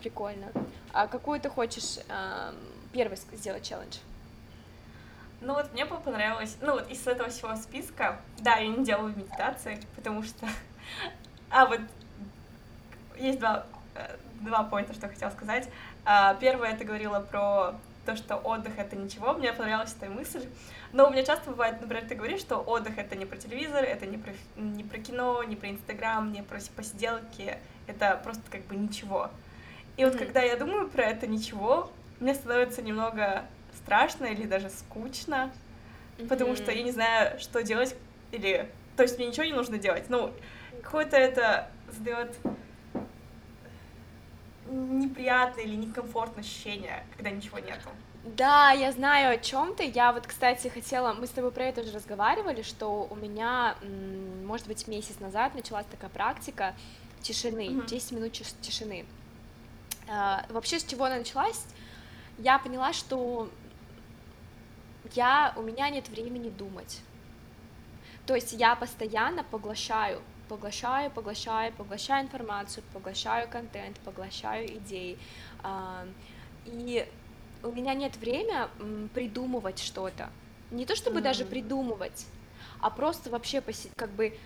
[0.00, 0.52] прикольно.
[0.92, 1.98] А какой ты хочешь
[2.92, 3.96] первый сделать челлендж?
[5.40, 9.80] Ну вот мне понравилось, ну вот из этого всего списка, да, я не делаю медитации,
[9.96, 10.46] потому что,
[11.50, 11.80] а вот
[13.18, 13.64] есть два,
[13.94, 15.68] э, два поинта, что хотела сказать.
[16.04, 17.74] А, Первое, ты говорила про
[18.06, 20.44] то, что отдых это ничего, мне понравилась эта мысль,
[20.92, 24.06] но у меня часто бывает, например, ты говоришь, что отдых это не про телевизор, это
[24.06, 28.76] не про, не про кино, не про Инстаграм, не про посиделки, это просто как бы
[28.76, 29.30] ничего.
[29.96, 30.24] И вот Мгм.
[30.24, 35.52] когда я думаю про это ничего, мне становится немного страшно или даже скучно,
[36.28, 37.94] потому что я не знаю, что делать,
[38.32, 38.68] или...
[38.96, 40.04] То есть мне ничего не нужно делать.
[40.08, 40.32] Ну,
[40.82, 42.36] какое-то это задает
[44.70, 47.88] неприятное или некомфортное ощущение, когда ничего нету.
[48.24, 49.84] Да, я знаю, о чем ты.
[49.84, 53.76] Я вот, кстати, хотела, мы с тобой про это уже разговаривали, что у меня,
[54.44, 56.74] может быть, месяц назад началась такая практика
[57.22, 57.86] тишины, Мгм.
[57.86, 59.06] 10 минут тишины.
[60.08, 61.64] А, Вообще, с чего она началась?
[62.38, 63.48] Я поняла, что
[65.14, 67.00] я, у меня нет времени думать.
[68.26, 75.16] То есть я постоянно поглощаю, поглощаю, поглощаю, поглощаю информацию, поглощаю контент, поглощаю идеи.
[75.62, 76.06] А,
[76.66, 77.06] И
[77.62, 80.28] у меня нет времени придумывать что-то.
[80.70, 81.48] Не то чтобы даже М.
[81.48, 82.26] придумывать,
[82.80, 83.62] а просто вообще
[83.96, 84.36] как бы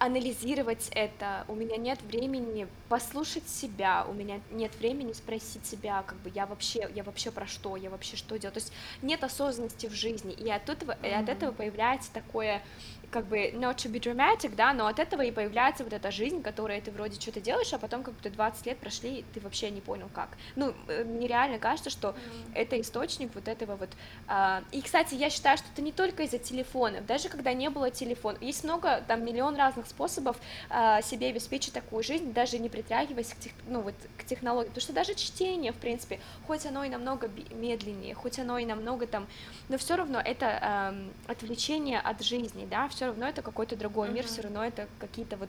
[0.00, 6.18] анализировать это, у меня нет времени послушать себя, у меня нет времени спросить себя, как
[6.18, 8.72] бы я вообще, я вообще про что, я вообще что делаю, то есть
[9.02, 12.62] нет осознанности в жизни, и от этого, и от этого появляется такое
[13.10, 16.42] как бы not to be dramatic, да, но от этого и появляется вот эта жизнь,
[16.42, 19.70] которая ты вроде что-то делаешь, а потом как будто 20 лет прошли, и ты вообще
[19.70, 20.28] не понял как.
[20.56, 22.52] Ну, э, мне реально кажется, что mm-hmm.
[22.54, 23.90] это источник вот этого вот...
[24.26, 27.90] А, и, кстати, я считаю, что это не только из-за телефонов, даже когда не было
[27.90, 30.36] телефона, есть много, там, миллион разных способов
[30.68, 34.82] а, себе обеспечить такую жизнь, даже не притрагиваясь к, тех, ну, вот, к технологиям, потому
[34.82, 39.26] что даже чтение, в принципе, хоть оно и намного медленнее, хоть оно и намного там,
[39.68, 40.94] но все равно это а,
[41.26, 44.12] отвлечение от жизни, да, все равно это какой-то другой mm-hmm.
[44.12, 45.48] мир, все равно это какие-то вот,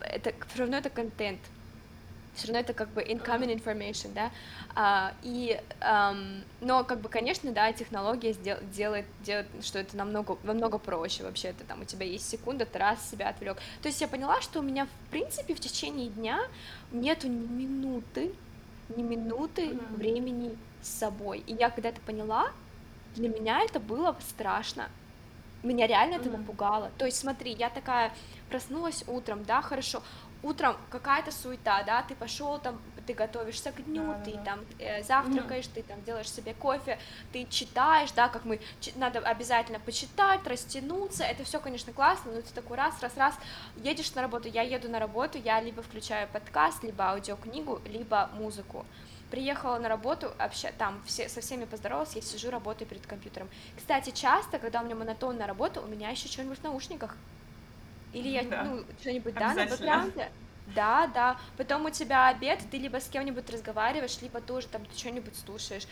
[0.00, 1.40] это все равно это контент,
[2.34, 4.30] все равно это как бы incoming information, да,
[4.74, 10.38] а, и, um, но как бы, конечно, да, технология сдел, делает, делает, что это намного,
[10.42, 14.00] намного проще вообще, это там у тебя есть секунда, ты раз себя отвлек, то есть
[14.00, 16.40] я поняла, что у меня, в принципе, в течение дня
[16.92, 18.32] нету ни минуты,
[18.96, 19.96] ни минуты mm-hmm.
[19.96, 22.52] времени с собой, и я когда это поняла,
[23.16, 24.88] для меня это было страшно,
[25.66, 26.90] меня реально это напугало.
[26.98, 28.12] То есть, смотри, я такая
[28.48, 30.02] проснулась утром, да, хорошо.
[30.42, 34.42] Утром какая-то суета, да, ты пошел там, ты готовишься к дню, да, ты да.
[34.44, 36.98] там э, завтракаешь, mm ты там делаешь себе кофе,
[37.32, 38.60] ты читаешь, да, как мы,
[38.96, 43.34] надо обязательно почитать, растянуться, это все, конечно, классно, но ты такой раз, раз, раз,
[43.76, 48.84] едешь на работу, я еду на работу, я либо включаю подкаст, либо аудиокнигу, либо музыку,
[49.30, 50.72] приехала на работу, обща...
[50.78, 53.48] там все, со всеми поздоровалась, я сижу, работаю перед компьютером.
[53.76, 57.16] Кстати, часто, когда у меня монотонная работа, у меня еще что-нибудь в наушниках.
[58.12, 58.64] Или я, да.
[58.64, 60.30] ну, что-нибудь, да, на бэкграунде.
[60.74, 61.38] Да, да.
[61.56, 65.84] Потом у тебя обед, ты либо с кем-нибудь разговариваешь, либо тоже там ты что-нибудь слушаешь.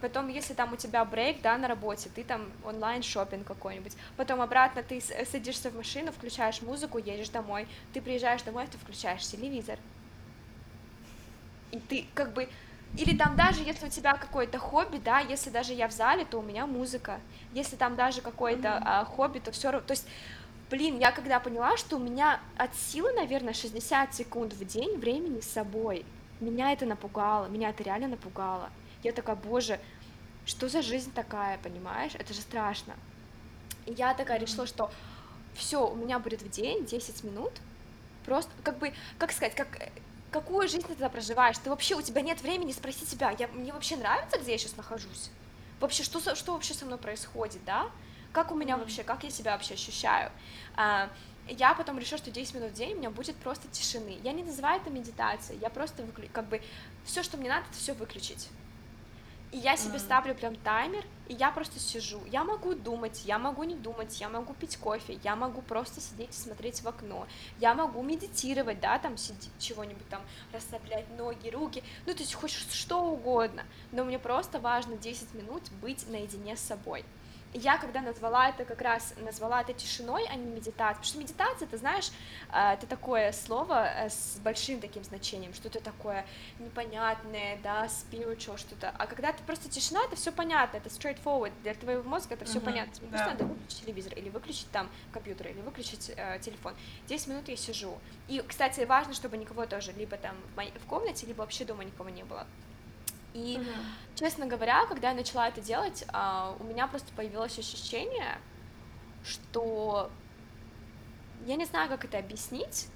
[0.00, 3.94] Потом, если там у тебя брейк, да, на работе, ты там онлайн шопинг какой-нибудь.
[4.16, 7.66] Потом обратно ты садишься в машину, включаешь музыку, едешь домой.
[7.94, 9.78] Ты приезжаешь домой, ты включаешь телевизор.
[11.70, 12.48] И ты как бы
[12.96, 16.38] или там даже, если у тебя какое-то хобби, да, если даже я в зале, то
[16.38, 17.20] у меня музыка.
[17.52, 18.82] Если там даже какое-то mm-hmm.
[18.84, 19.86] а, хобби, то все равно.
[19.86, 20.06] То есть,
[20.70, 25.40] блин, я когда поняла, что у меня от силы, наверное, 60 секунд в день времени
[25.40, 26.04] с собой,
[26.40, 28.70] меня это напугало, меня это реально напугало.
[29.02, 29.78] Я такая, боже,
[30.46, 32.12] что за жизнь такая, понимаешь?
[32.14, 32.94] Это же страшно.
[33.86, 34.42] И я такая mm-hmm.
[34.42, 34.90] решила, что
[35.54, 37.52] все, у меня будет в день 10 минут,
[38.24, 39.68] просто, как бы, как сказать, как
[40.30, 41.58] какую жизнь ты тогда проживаешь?
[41.58, 44.76] Ты вообще, у тебя нет времени спросить себя, я, мне вообще нравится, где я сейчас
[44.76, 45.30] нахожусь?
[45.80, 47.90] Вообще, что, что вообще со мной происходит, да?
[48.32, 50.30] Как у меня вообще, как я себя вообще ощущаю?
[50.76, 51.10] А,
[51.48, 54.18] я потом решила, что 10 минут в день у меня будет просто тишины.
[54.22, 56.60] Я не называю это медитацией, я просто как бы
[57.04, 58.48] все, что мне надо, это все выключить.
[59.50, 60.00] И я себе mm.
[60.00, 62.20] ставлю прям таймер, и я просто сижу.
[62.26, 66.30] Я могу думать, я могу не думать, я могу пить кофе, я могу просто сидеть
[66.30, 67.26] и смотреть в окно,
[67.58, 70.20] я могу медитировать, да, там сидеть, чего-нибудь там,
[70.52, 75.62] расслаблять ноги, руки, ну, то есть хоть что угодно, но мне просто важно 10 минут
[75.80, 77.04] быть наедине с собой
[77.54, 81.68] я когда назвала это как раз, назвала это тишиной, а не медитацией, потому что медитация,
[81.68, 82.10] ты знаешь,
[82.52, 86.26] э, это такое слово э, с большим таким значением, что-то такое
[86.58, 91.74] непонятное, да, spiritual, что-то, а когда ты просто тишина, это все понятно, это straightforward, для
[91.74, 93.08] твоего мозга это все uh-huh, понятно, да.
[93.08, 96.74] просто надо выключить телевизор, или выключить там компьютер, или выключить э, телефон,
[97.06, 101.38] 10 минут я сижу, и, кстати, важно, чтобы никого тоже, либо там в комнате, либо
[101.38, 102.46] вообще дома никого не было,
[103.38, 103.70] и, угу.
[104.14, 108.38] честно говоря, когда я начала это делать, а, у меня просто появилось ощущение,
[109.24, 110.10] что
[111.46, 112.88] я не знаю, как это объяснить,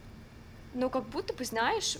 [0.74, 1.96] но как будто бы, знаешь,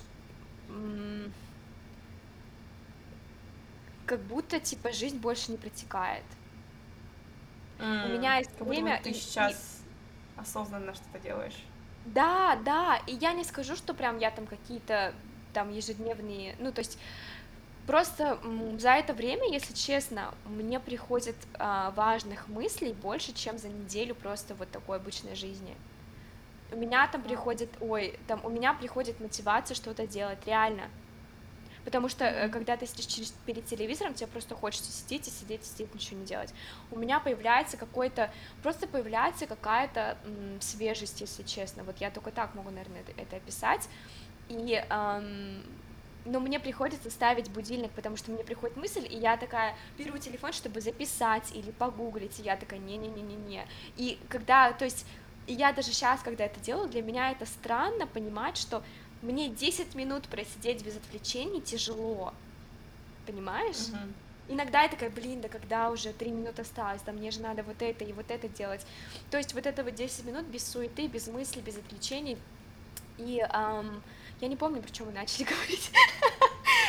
[4.07, 6.25] как будто типа жизнь больше не протекает.
[7.79, 8.93] Mm, у меня есть как время.
[8.93, 9.83] Будто ты и, сейчас
[10.37, 10.41] и...
[10.41, 11.65] осознанно что-то делаешь.
[12.07, 15.15] Да, да, и я не скажу, что прям я там какие-то
[15.53, 16.99] там ежедневные, ну то есть
[17.87, 18.39] Просто
[18.79, 24.55] за это время, если честно, мне приходит а, важных мыслей больше, чем за неделю просто
[24.55, 25.77] вот такой обычной жизни.
[26.71, 30.85] У меня там приходит, ой, там у меня приходит мотивация что-то делать, реально.
[31.85, 32.51] Потому что mm-hmm.
[32.51, 36.27] когда ты сидишь перед телевизором, тебе просто хочется сидеть и сидеть, и сидеть, ничего не
[36.27, 36.55] делать.
[36.91, 38.31] У меня появляется какой-то,
[38.63, 41.83] просто появляется какая-то м, свежесть, если честно.
[41.83, 43.89] Вот я только так могу, наверное, это, это описать.
[44.49, 45.65] И эм,
[46.25, 50.53] но мне приходится ставить будильник, потому что мне приходит мысль, и я такая беру телефон,
[50.53, 53.67] чтобы записать или погуглить, и я такая не-не-не-не-не.
[53.97, 55.05] И когда, то есть,
[55.47, 58.83] я даже сейчас, когда это делаю, для меня это странно понимать, что
[59.23, 62.33] мне 10 минут просидеть без отвлечений тяжело,
[63.27, 63.77] понимаешь?
[63.77, 64.13] Uh-huh.
[64.49, 67.81] Иногда я такая, блин, да когда уже 3 минуты осталось, да мне же надо вот
[67.81, 68.85] это и вот это делать.
[69.31, 72.37] То есть вот это вот 10 минут без суеты, без мыслей, без отвлечений.
[73.25, 74.03] И эм,
[74.41, 75.93] я не помню, про чем мы начали говорить.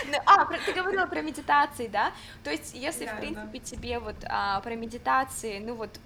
[0.06, 2.12] Ну, а, ты говорила про медитации, да?
[2.44, 5.98] То есть, если, в принципе, тебе вот а, про медитации, ну вот,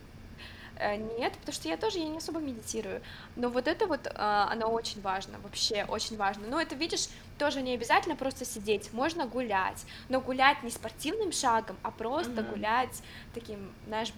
[0.79, 3.01] Э, нет, потому что я тоже я не особо медитирую.
[3.35, 6.47] Но вот это вот, а, оно очень важно, вообще очень важно.
[6.47, 7.07] Но это, видишь,
[7.37, 12.51] тоже не обязательно просто сидеть, можно гулять, но гулять не спортивным шагом, а просто mm-hmm.
[12.51, 13.03] гулять
[13.33, 14.13] таким, знаешь,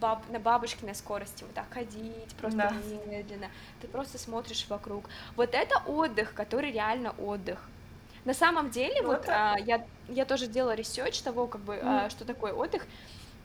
[0.00, 2.74] баб, на бабушкиной скорости, вот так ходить, просто да.
[3.06, 3.48] медленно,
[3.80, 5.04] ты просто смотришь вокруг.
[5.36, 7.60] Вот это отдых, который реально отдых.
[8.24, 12.06] На самом деле, вот, вот а, я, я тоже делала research того, как бы, mm.
[12.06, 12.86] а, что такое отдых,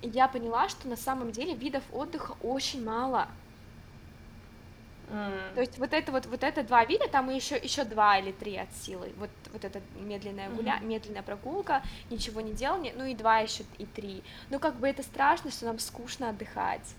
[0.02, 3.28] и я поняла, что на самом деле видов отдыха очень мало.
[5.10, 5.54] Mm.
[5.54, 8.58] То есть вот это вот, вот это два вида, там еще, еще два или три
[8.58, 9.14] от силы.
[9.18, 10.86] Вот, вот эта медленная гуля, mm-hmm.
[10.86, 14.24] медленная прогулка, ничего не делание, ну и два еще и три.
[14.50, 16.96] Ну как бы это страшно, что нам скучно отдыхать.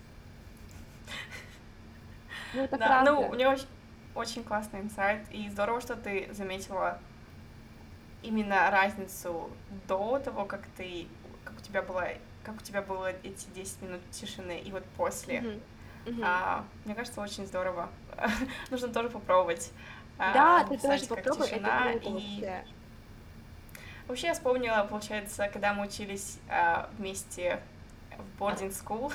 [2.55, 3.13] Ну это да, правда.
[3.13, 3.67] Ну, у меня очень,
[4.15, 6.99] очень классный инсайт, и здорово, что ты заметила
[8.23, 9.51] именно разницу
[9.89, 11.07] до того, как ты,
[11.45, 12.09] как у тебя была,
[12.45, 15.39] как у тебя было эти 10 минут тишины, и вот после.
[15.39, 15.61] Mm-hmm
[16.07, 16.23] Угу.
[16.23, 17.89] А, мне кажется, очень здорово.
[18.71, 19.73] Нужно тоже попробовать.
[20.19, 22.49] А, да, а, ты тоже попробуй, тишина, это и...
[24.09, 27.61] Вообще я вспомнила, получается, когда мы учились а, вместе
[28.17, 29.13] в boarding school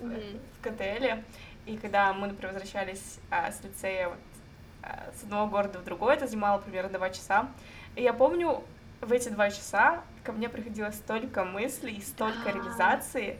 [0.00, 0.40] mm-hmm.
[0.58, 1.22] в КТЛ,
[1.66, 4.18] и когда мы, например, возвращались а, с лицея вот,
[4.82, 7.48] а, с одного города в другой, это занимало примерно два часа.
[7.96, 8.64] И я помню,
[9.00, 13.38] в эти два часа ко мне приходило столько мыслей, столько реализации,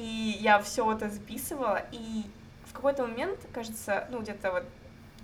[0.00, 2.24] и я все это записывала, и
[2.64, 4.64] в какой-то момент, кажется, ну, где-то вот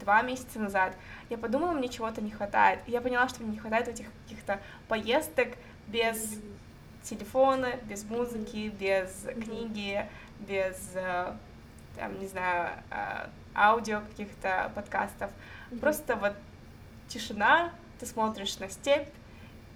[0.01, 0.95] два месяца назад,
[1.31, 2.81] я подумала, мне чего-то не хватает.
[2.87, 5.49] И я поняла, что мне не хватает этих каких-то поездок
[5.87, 6.39] без
[7.05, 10.07] телефона, без музыки, без книги,
[10.41, 11.33] без, э,
[11.97, 15.31] там, не знаю, э, аудио каких-то подкастов.
[15.81, 16.35] Просто вот
[17.09, 19.09] тишина, ты смотришь на степь,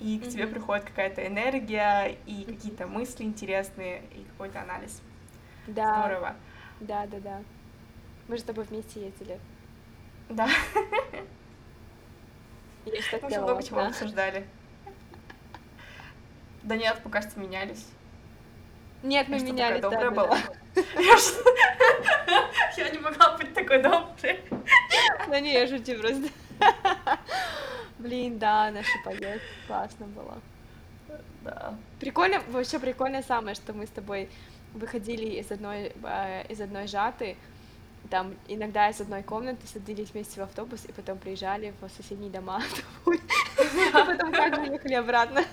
[0.01, 0.31] и к mm-hmm.
[0.31, 5.03] тебе приходит какая-то энергия, и какие-то мысли интересные, и какой-то анализ.
[5.67, 6.01] Да.
[6.01, 6.37] Здорово.
[6.81, 7.43] Да, да, да.
[8.29, 9.39] Мы же с тобой вместе ездили.
[10.31, 10.49] Да.
[12.87, 14.47] Я что Мы много чего обсуждали.
[16.63, 17.87] Да нет, пока что менялись.
[19.03, 20.39] Нет, мы менялись, да, добрая была.
[22.77, 24.41] Я не могла быть такой доброй.
[25.29, 26.29] Да не, я шучу просто.
[28.01, 30.39] Блин, да, наша поездка классно было.
[31.43, 31.75] Да.
[31.99, 34.31] Прикольно, вообще прикольно самое, что мы с тобой
[34.73, 37.37] выходили из одной, э, из одной жаты,
[38.09, 42.63] там иногда из одной комнаты садились вместе в автобус и потом приезжали в соседние дома
[43.07, 45.45] и потом также ехали обратно.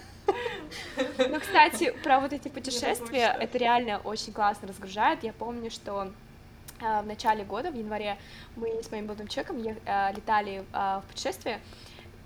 [1.18, 5.24] Ну, кстати, про вот эти путешествия, это реально очень классно разгружает.
[5.24, 6.14] Я помню, что
[6.80, 8.18] э, в начале года, в январе,
[8.56, 11.60] мы с моим молодым человеком э, летали в путешествие,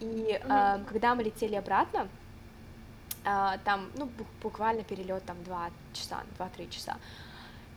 [0.02, 0.82] и mm-hmm.
[0.82, 2.08] э, когда мы летели обратно,
[3.24, 4.10] э, там, ну,
[4.41, 6.97] буквально перелет там два часа, два-три часа.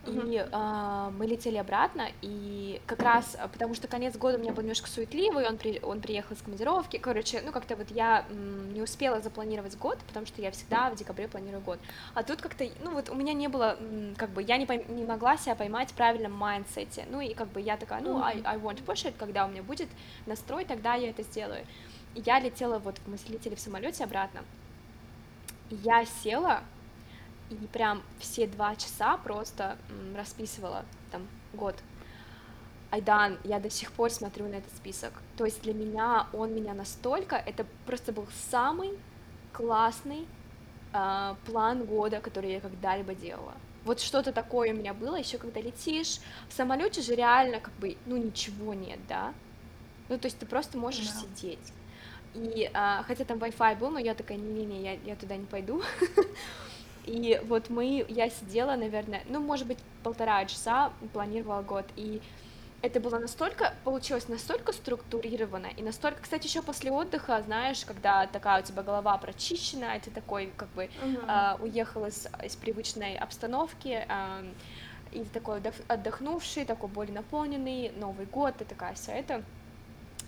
[0.07, 0.35] Mm-hmm.
[0.35, 4.63] И э, мы летели обратно, и как раз, потому что конец года у меня был
[4.63, 8.83] немножко суетливый, он, при, он приехал с командировки, короче, ну как-то вот я м, не
[8.83, 11.79] успела запланировать год, потому что я всегда в декабре планирую год,
[12.13, 14.83] а тут как-то, ну вот у меня не было, м, как бы, я не, пойм,
[14.89, 18.19] не могла себя поймать в правильном mindset 'е, ну и как бы я такая, ну,
[18.19, 18.43] mm-hmm.
[18.45, 19.89] I, I want to push it, когда у меня будет
[20.27, 21.65] настрой, тогда я это сделаю
[22.15, 24.43] я летела, вот мы летели в самолете обратно,
[25.71, 26.63] я села
[27.51, 29.77] и прям все два часа просто
[30.17, 31.77] расписывала там год.
[32.91, 35.13] Айдан, я до сих пор смотрю на этот список.
[35.37, 38.97] То есть для меня он меня настолько, это просто был самый
[39.53, 40.27] классный
[40.93, 43.55] э, план года, который я когда-либо делала.
[43.85, 47.97] Вот что-то такое у меня было, еще когда летишь в самолете же реально как бы,
[48.07, 49.35] ну ничего нет, да.
[50.09, 51.21] Ну то есть ты просто можешь да.
[51.21, 51.73] сидеть.
[52.35, 55.83] И а, хотя там Wi-Fi был, но я такая, не-не-не, я, я туда не пойду.
[57.07, 62.23] И вот мы, я сидела, наверное, ну, может быть, полтора часа, планировала год, и
[62.81, 68.63] это было настолько, получилось настолько структурировано, и настолько, кстати, еще после отдыха, знаешь, когда такая
[68.63, 71.25] у тебя голова прочищена, ты такой, как бы, uh-huh.
[71.27, 74.43] а, уехал из, из привычной обстановки, а,
[75.13, 79.43] и такой отдохнувший, такой более наполненный, Новый год, и такая вся это.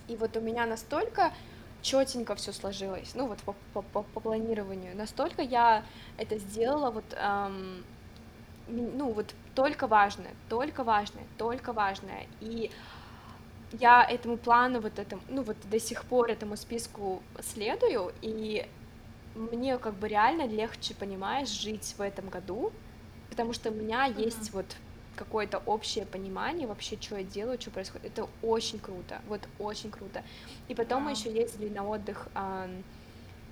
[0.07, 1.33] И вот у меня настолько
[1.81, 4.95] четенько все сложилось, ну вот по, по, по, по планированию.
[4.95, 5.83] Настолько я
[6.17, 7.83] это сделала вот, эм,
[8.67, 12.27] ну вот только важное, только важное, только важное.
[12.41, 12.71] И
[13.73, 18.65] я этому плану вот этому, ну вот до сих пор этому списку следую, и
[19.35, 22.71] мне как бы реально легче, понимаешь, жить в этом году,
[23.29, 24.23] потому что у меня uh-huh.
[24.23, 24.65] есть вот
[25.17, 28.05] какое-то общее понимание вообще, что я делаю, что происходит.
[28.05, 30.23] Это очень круто, вот очень круто.
[30.69, 31.05] И потом wow.
[31.05, 32.29] мы еще ездили на отдых,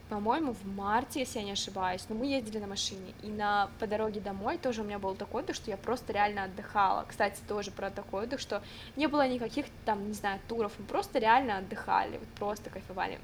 [0.10, 3.88] по-моему, в марте, если я не ошибаюсь, но мы ездили на машине, и на, по
[3.88, 7.06] дороге домой тоже у меня был такой отдых, что я просто реально отдыхала.
[7.08, 8.62] Кстати, тоже про такой отдых, что
[8.96, 13.20] не было никаких там, не знаю, туров, мы просто реально отдыхали, вот просто кайфовали.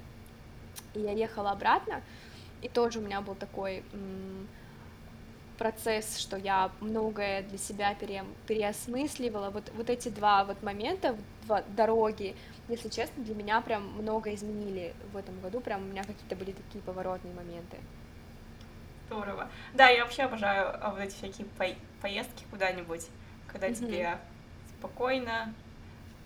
[0.95, 2.01] И я ехала обратно,
[2.63, 4.47] и тоже у меня был такой м-
[5.61, 9.51] процесс, что я многое для себя пере, переосмысливала.
[9.51, 12.35] Вот, вот эти два вот момента, два дороги,
[12.67, 16.53] если честно, для меня прям много изменили в этом году, прям у меня какие-то были
[16.53, 17.77] такие поворотные моменты.
[19.05, 19.49] Здорово.
[19.75, 23.05] Да, я вообще обожаю а, вот эти всякие по- поездки куда-нибудь,
[23.45, 23.75] когда mm-hmm.
[23.75, 24.17] тебе
[24.79, 25.53] спокойно,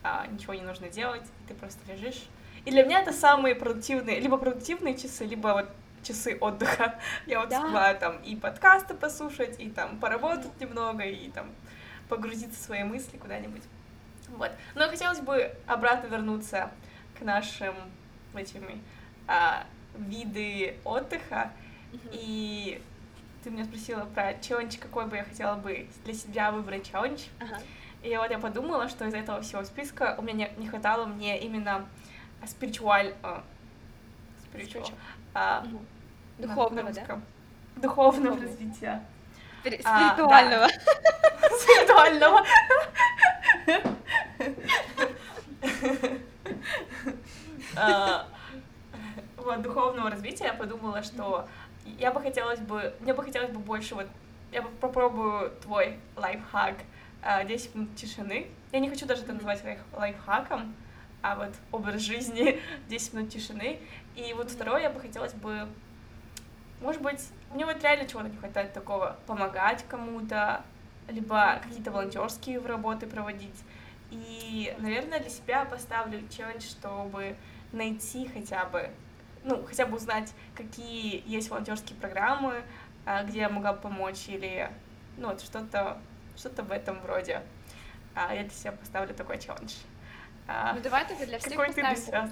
[0.02, 2.24] а, ничего не нужно делать, ты просто лежишь.
[2.64, 5.70] И для меня это самые продуктивные, либо продуктивные часы, либо вот
[6.06, 7.00] часы отдыха.
[7.26, 7.62] Я вот да.
[7.62, 11.48] успеваю там и подкасты послушать, и там поработать немного, и там
[12.10, 13.64] погрузиться в свои мысли куда-нибудь.
[14.30, 14.52] Вот.
[14.76, 16.72] Но хотелось бы обратно вернуться
[17.18, 17.76] к нашим
[18.34, 18.82] этими
[19.28, 21.52] а, виды отдыха.
[21.92, 22.10] Mm-hmm.
[22.12, 22.82] И
[23.46, 27.22] ты меня спросила про челлендж, какой бы я хотела бы для себя выбрать челлендж.
[27.40, 27.62] Uh-huh.
[28.02, 31.40] И вот я подумала, что из этого всего списка у меня не, не хватало мне
[31.40, 31.86] именно
[32.48, 33.14] спиритуаль...
[34.52, 34.92] Spiritual,
[35.36, 35.80] uh, uh-huh.
[36.38, 37.22] Духовного, да?
[37.78, 39.04] Духовного развития.
[39.64, 40.68] Спиритуального.
[41.60, 42.44] Спиритуального.
[47.78, 48.28] А,
[49.38, 51.48] вот, духовного развития я подумала, что
[52.00, 54.08] я бы хотелось бы, мне бы хотелось бы больше вот,
[54.52, 56.76] я бы попробую твой лайфхак
[57.46, 58.48] 10 а, минут тишины.
[58.72, 59.62] Я не хочу даже это называть
[59.94, 60.74] лайфхаком,
[61.22, 63.80] а вот образ жизни 10 минут тишины.
[64.16, 65.68] И вот второе, я бы хотелось бы
[66.86, 67.20] может быть,
[67.52, 70.64] мне вот реально чего-то не хватает такого, помогать кому-то,
[71.08, 73.64] либо какие-то волонтерские работы проводить.
[74.12, 77.36] И, наверное, для себя поставлю челлендж, чтобы
[77.72, 78.92] найти хотя бы,
[79.44, 82.64] ну, хотя бы узнать, какие есть волонтерские программы,
[83.06, 84.70] а, где я могла помочь, или,
[85.18, 85.98] ну, вот что-то
[86.38, 87.42] что-то в этом роде.
[88.14, 89.74] А, я для себя поставлю такой челлендж.
[90.48, 92.30] А, ну, давай тогда для всех Какой поставим себя?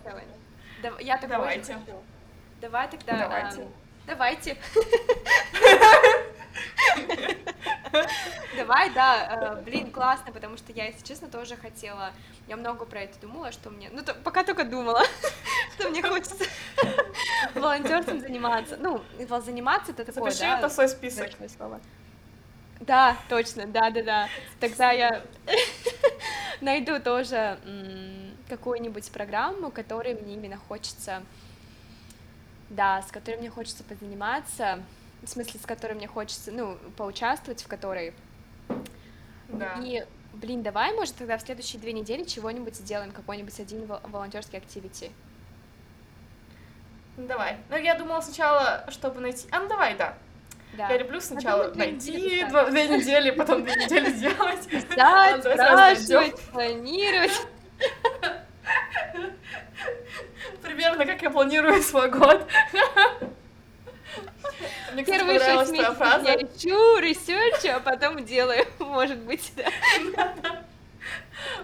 [1.00, 1.80] Я такой Давайте.
[2.62, 3.18] Давай тогда...
[3.18, 3.68] Давайте.
[4.06, 4.58] Давайте.
[8.56, 12.12] Давай, да, э, блин, классно, потому что я, если честно, тоже хотела,
[12.48, 15.04] я много про это думала, что мне, ну, то, пока только думала,
[15.76, 16.46] что мне хочется
[17.56, 19.02] волонтерством заниматься, ну,
[19.42, 21.30] заниматься это такое, Запиши да, это в свой список.
[21.56, 21.80] Слово.
[22.80, 24.28] Да, точно, да-да-да,
[24.60, 25.24] тогда я
[26.62, 27.60] найду тоже
[28.50, 31.24] какую-нибудь программу, которой мне именно хочется
[32.76, 34.80] да, с которой мне хочется позаниматься,
[35.22, 38.14] в смысле, с которой мне хочется, ну, поучаствовать, в которой.
[39.48, 39.80] Да.
[39.82, 45.12] И, блин, давай, может, тогда в следующие две недели чего-нибудь сделаем, какой-нибудь один волонтерский activity.
[47.16, 47.58] Ну, давай.
[47.70, 49.48] Ну, я думала сначала, чтобы найти...
[49.52, 50.18] А, ну, давай, да.
[50.76, 50.90] Да.
[50.90, 54.68] Я люблю сначала а найти два, две недели, потом две недели сделать.
[54.68, 57.48] Писать, спрашивать, планировать.
[60.74, 62.48] Примерно как я планирую свой год.
[64.92, 66.26] Мне, кстати, Первые шесть месяцев фраза.
[66.26, 70.64] я ищу, ресерчу, а потом делаю, может быть, да.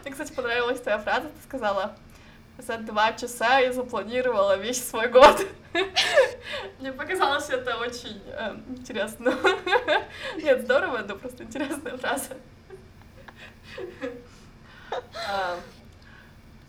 [0.04, 1.96] Мне, кстати, понравилась твоя фраза, ты сказала,
[2.60, 5.44] за два часа я запланировала весь свой год.
[6.80, 9.34] Мне показалось это очень э, интересно.
[10.38, 12.36] Нет, здорово, но просто интересная фраза.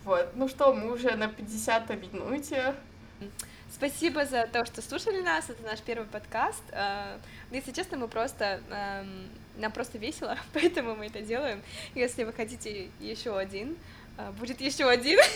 [0.04, 0.30] Вот.
[0.34, 2.74] Ну что, мы уже на 50 минуте.
[3.72, 5.48] Спасибо за то, что слушали нас.
[5.48, 6.62] Это наш первый подкаст.
[6.72, 7.18] А,
[7.50, 11.62] если честно, мы просто эм, нам просто весело, поэтому мы это делаем.
[11.94, 13.76] Если вы хотите еще один,
[14.16, 15.18] а, будет еще один.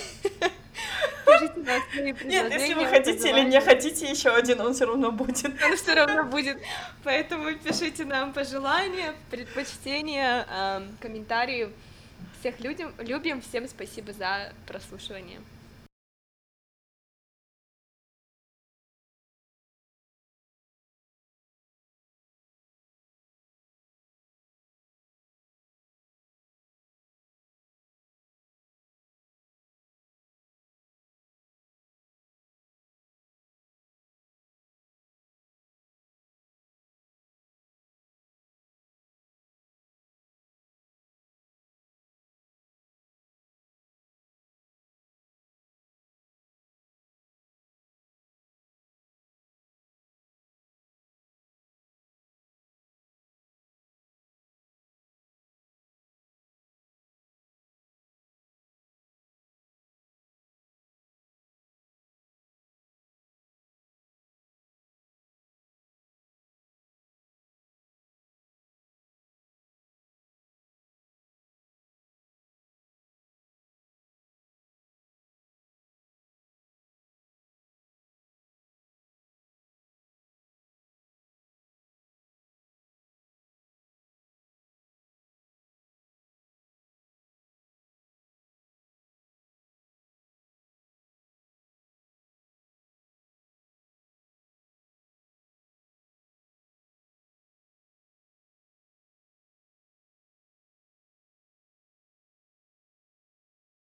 [2.23, 5.51] Нет, если вы хотите или не хотите еще один, он все равно будет.
[5.63, 6.57] Он все равно будет.
[7.03, 11.69] Поэтому пишите нам пожелания, предпочтения, эм, комментарии.
[12.39, 15.39] Всех людям, любим, всем спасибо за прослушивание.